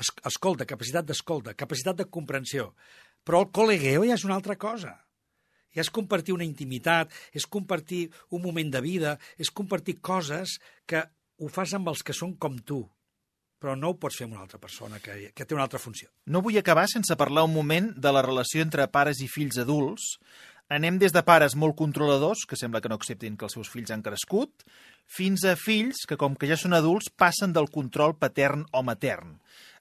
Es, 0.00 0.08
escolta, 0.30 0.64
capacitat 0.68 1.04
d'escolta, 1.08 1.52
capacitat 1.52 2.00
de 2.00 2.08
comprensió. 2.08 2.70
Però 3.28 3.42
el 3.44 3.50
col·legueo 3.54 4.06
ja 4.08 4.16
és 4.16 4.24
una 4.24 4.38
altra 4.40 4.56
cosa. 4.56 4.94
Ja 5.72 5.84
és 5.84 5.92
compartir 5.92 6.32
una 6.34 6.48
intimitat, 6.48 7.12
és 7.32 7.44
compartir 7.48 8.06
un 8.32 8.42
moment 8.44 8.72
de 8.72 8.80
vida, 8.84 9.18
és 9.36 9.52
compartir 9.52 9.98
coses 10.00 10.58
que 10.88 11.04
ho 11.40 11.52
fas 11.52 11.76
amb 11.76 11.92
els 11.92 12.02
que 12.04 12.16
són 12.16 12.34
com 12.40 12.56
tu, 12.56 12.82
però 13.62 13.76
no 13.78 13.92
ho 13.92 13.98
pots 13.98 14.18
fer 14.18 14.26
amb 14.26 14.36
una 14.36 14.44
altra 14.44 14.60
persona 14.60 14.98
que, 15.02 15.30
que 15.32 15.46
té 15.46 15.54
una 15.54 15.66
altra 15.68 15.80
funció. 15.82 16.10
No 16.26 16.42
vull 16.42 16.58
acabar 16.58 16.88
sense 16.90 17.16
parlar 17.18 17.46
un 17.46 17.54
moment 17.54 17.92
de 17.96 18.12
la 18.14 18.24
relació 18.26 18.64
entre 18.66 18.88
pares 18.90 19.22
i 19.22 19.30
fills 19.30 19.60
adults. 19.62 20.16
Anem 20.72 20.98
des 20.98 21.12
de 21.14 21.22
pares 21.22 21.54
molt 21.58 21.76
controladors, 21.78 22.46
que 22.48 22.56
sembla 22.56 22.80
que 22.80 22.90
no 22.90 22.96
acceptin 22.98 23.36
que 23.36 23.46
els 23.46 23.54
seus 23.58 23.70
fills 23.70 23.92
han 23.92 24.02
crescut, 24.02 24.64
fins 25.06 25.44
a 25.44 25.54
fills 25.58 26.06
que, 26.08 26.16
com 26.18 26.34
que 26.34 26.48
ja 26.48 26.56
són 26.56 26.74
adults, 26.74 27.10
passen 27.12 27.52
del 27.52 27.68
control 27.70 28.16
patern 28.18 28.64
o 28.72 28.82
matern 28.86 29.36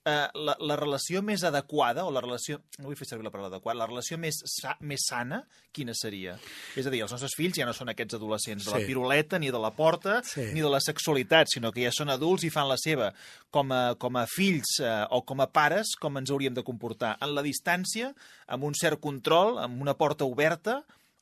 eh, 0.05 0.27
la, 0.33 0.55
la 0.59 0.75
relació 0.79 1.21
més 1.25 1.43
adequada, 1.47 2.05
o 2.05 2.11
la 2.13 2.21
relació, 2.23 2.59
no 2.79 2.89
vull 2.89 2.97
fer 2.99 3.07
servir 3.09 3.25
la 3.27 3.31
paraula 3.33 3.51
adequada, 3.51 3.79
la 3.81 3.87
relació 3.89 4.17
més, 4.21 4.39
sa, 4.49 4.75
més 4.87 5.05
sana, 5.09 5.41
quina 5.75 5.95
seria? 5.97 6.37
És 6.79 6.87
a 6.87 6.93
dir, 6.93 7.03
els 7.05 7.13
nostres 7.15 7.35
fills 7.37 7.57
ja 7.59 7.67
no 7.67 7.75
són 7.77 7.91
aquests 7.93 8.17
adolescents 8.17 8.67
de 8.67 8.75
la 8.75 8.81
piruleta, 8.87 9.39
ni 9.41 9.51
de 9.53 9.61
la 9.61 9.73
porta, 9.75 10.21
sí. 10.27 10.49
ni 10.55 10.63
de 10.63 10.71
la 10.71 10.81
sexualitat, 10.83 11.51
sinó 11.53 11.73
que 11.73 11.85
ja 11.85 11.93
són 11.95 12.13
adults 12.13 12.47
i 12.47 12.53
fan 12.53 12.69
la 12.69 12.79
seva. 12.81 13.11
Com 13.53 13.73
a, 13.75 13.81
com 14.01 14.17
a 14.19 14.25
fills 14.31 14.79
eh, 14.81 14.95
o 15.11 15.21
com 15.27 15.43
a 15.43 15.49
pares, 15.51 15.95
com 16.01 16.17
ens 16.21 16.31
hauríem 16.33 16.55
de 16.57 16.65
comportar? 16.67 17.17
En 17.21 17.35
la 17.35 17.45
distància, 17.45 18.13
amb 18.51 18.67
un 18.67 18.77
cert 18.77 19.01
control, 19.03 19.59
amb 19.61 19.81
una 19.83 19.95
porta 19.99 20.27
oberta, 20.27 20.81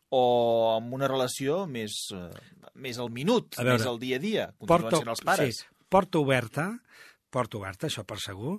o 0.09 0.21
amb 0.75 0.93
una 0.97 1.07
relació 1.09 1.65
més, 1.69 1.95
eh, 2.15 2.29
més 2.81 2.97
al 2.97 3.11
minut, 3.13 3.53
veure, 3.57 3.77
més 3.77 3.85
al 3.85 3.99
dia 4.01 4.17
a 4.17 4.23
dia, 4.23 4.45
continuen 4.57 4.87
porta, 4.89 5.01
sent 5.03 5.11
els 5.13 5.25
pares. 5.25 5.59
Sí, 5.61 5.83
porta 5.89 6.21
oberta, 6.21 6.69
porta 7.31 7.59
oberta, 7.59 7.87
això 7.87 8.03
per 8.07 8.17
segur, 8.23 8.57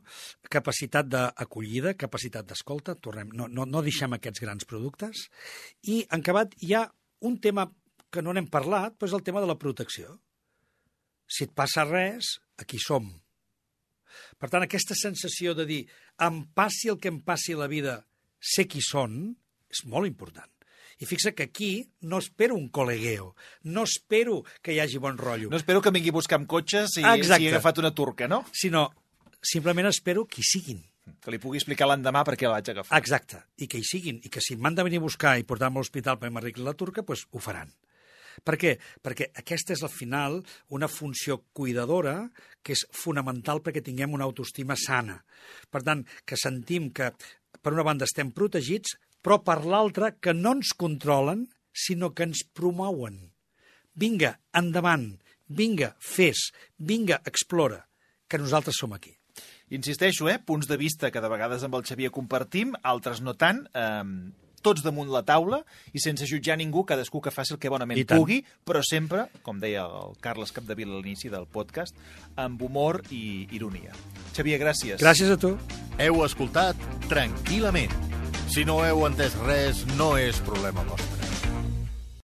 capacitat 0.52 1.08
d'acollida, 1.10 1.96
capacitat 1.98 2.48
d'escolta, 2.48 2.96
tornem, 2.96 3.32
no, 3.36 3.48
no, 3.50 3.66
no 3.66 3.82
deixem 3.86 4.14
aquests 4.16 4.42
grans 4.44 4.68
productes, 4.68 5.26
i 5.90 6.02
en 6.08 6.20
acabat 6.20 6.54
hi 6.62 6.74
ha 6.76 6.84
un 7.26 7.38
tema 7.42 7.68
que 8.10 8.22
no 8.22 8.34
n'hem 8.34 8.48
parlat, 8.50 8.96
però 8.98 9.10
és 9.10 9.16
el 9.16 9.24
tema 9.26 9.42
de 9.42 9.48
la 9.50 9.58
protecció. 9.58 10.16
Si 11.30 11.46
et 11.46 11.52
passa 11.54 11.86
res, 11.86 12.38
aquí 12.58 12.80
som. 12.82 13.06
Per 14.40 14.48
tant, 14.50 14.64
aquesta 14.66 14.96
sensació 14.98 15.54
de 15.54 15.66
dir 15.68 15.82
em 16.26 16.42
passi 16.56 16.90
el 16.90 16.98
que 16.98 17.12
em 17.12 17.20
passi 17.22 17.54
la 17.54 17.70
vida, 17.70 18.00
sé 18.40 18.66
qui 18.66 18.82
són, 18.82 19.20
és 19.70 19.84
molt 19.86 20.10
important. 20.10 20.50
I 21.00 21.06
fixa 21.08 21.32
que 21.32 21.46
aquí 21.48 21.88
no 22.04 22.18
espero 22.20 22.54
un 22.54 22.68
col·legueo, 22.68 23.32
no 23.72 23.84
espero 23.88 24.42
que 24.60 24.74
hi 24.74 24.80
hagi 24.82 25.00
bon 25.00 25.16
rotllo, 25.18 25.48
No 25.50 25.56
espero 25.56 25.80
que 25.80 25.90
vingui 25.90 26.12
a 26.12 26.18
buscar 26.18 26.36
amb 26.40 26.48
cotxes 26.48 26.98
i 27.00 27.04
Exacte. 27.04 27.40
si 27.40 27.46
he 27.48 27.52
agafat 27.54 27.80
una 27.80 27.94
turca, 27.96 28.28
no? 28.28 28.44
sinó 28.52 28.90
simplement 29.40 29.88
espero 29.88 30.26
que 30.26 30.42
hi 30.42 30.44
siguin. 30.44 30.82
Que 31.20 31.32
li 31.32 31.40
pugui 31.42 31.58
explicar 31.58 31.88
l'endemà 31.88 32.22
per 32.24 32.36
què 32.36 32.46
la 32.46 32.58
vaig 32.60 32.68
agafar. 32.70 32.98
Exacte, 33.00 33.40
i 33.58 33.66
que 33.66 33.80
hi 33.80 33.84
siguin, 33.84 34.20
i 34.22 34.28
que 34.28 34.40
si 34.44 34.54
m'han 34.56 34.76
de 34.76 34.84
venir 34.86 35.00
a 35.00 35.06
buscar 35.08 35.38
i 35.40 35.44
portar-me 35.48 35.80
a 35.80 35.82
l'hospital 35.82 36.20
per 36.20 36.30
m'arregli 36.30 36.62
la 36.62 36.76
turca, 36.76 37.02
doncs 37.02 37.24
ho 37.32 37.40
faran. 37.42 37.72
Per 38.44 38.54
què? 38.60 38.76
Perquè 39.02 39.32
aquesta 39.40 39.74
és 39.74 39.82
al 39.82 39.90
final 39.92 40.38
una 40.68 40.88
funció 40.88 41.40
cuidadora 41.52 42.30
que 42.62 42.76
és 42.76 42.84
fonamental 42.92 43.60
perquè 43.64 43.82
tinguem 43.84 44.14
una 44.16 44.24
autoestima 44.28 44.76
sana. 44.78 45.18
Per 45.68 45.82
tant, 45.82 46.04
que 46.24 46.38
sentim 46.40 46.92
que 46.94 47.10
per 47.60 47.72
una 47.74 47.84
banda 47.84 48.06
estem 48.08 48.30
protegits, 48.32 48.94
però 49.22 49.40
per 49.44 49.60
l'altra 49.64 50.12
que 50.16 50.34
no 50.34 50.54
ens 50.58 50.72
controlen, 50.76 51.46
sinó 51.72 52.12
que 52.14 52.26
ens 52.28 52.42
promouen. 52.56 53.30
Vinga, 53.94 54.38
endavant, 54.56 55.14
vinga, 55.46 55.94
fes, 55.98 56.50
vinga, 56.78 57.20
explora, 57.26 57.84
que 58.28 58.38
nosaltres 58.38 58.78
som 58.80 58.94
aquí. 58.94 59.16
Insisteixo, 59.70 60.28
eh? 60.28 60.40
punts 60.42 60.66
de 60.66 60.76
vista 60.76 61.12
que 61.14 61.22
de 61.22 61.30
vegades 61.30 61.62
amb 61.62 61.76
el 61.78 61.86
Xavier 61.86 62.10
compartim, 62.10 62.72
altres 62.82 63.20
no 63.22 63.36
tant, 63.38 63.62
eh, 63.70 64.02
tots 64.62 64.82
damunt 64.84 65.10
la 65.12 65.22
taula 65.26 65.62
i 65.94 66.02
sense 66.02 66.26
jutjar 66.28 66.58
ningú, 66.60 66.84
cadascú 66.86 67.22
que 67.22 67.32
faci 67.34 67.54
el 67.54 67.60
que 67.62 67.72
bonament 67.72 68.00
I 68.00 68.04
tant. 68.04 68.20
pugui, 68.20 68.40
però 68.66 68.82
sempre, 68.84 69.28
com 69.46 69.60
deia 69.62 69.86
el 69.86 70.16
Carles 70.20 70.52
Capdevila 70.52 70.98
a 70.98 71.00
l'inici 71.00 71.32
del 71.32 71.46
podcast, 71.46 71.96
amb 72.36 72.62
humor 72.62 73.02
i 73.10 73.48
ironia. 73.56 73.94
Xavier, 74.36 74.60
gràcies. 74.62 75.00
Gràcies 75.00 75.30
a 75.32 75.38
tu. 75.40 75.56
Heu 75.98 76.24
escoltat 76.26 76.76
tranquil·lament. 77.08 78.19
Si 78.50 78.64
no 78.66 78.80
heu 78.82 79.04
entès 79.06 79.36
res, 79.46 79.84
no 79.94 80.16
és 80.18 80.42
problema 80.42 80.82
vostre. 80.90 81.19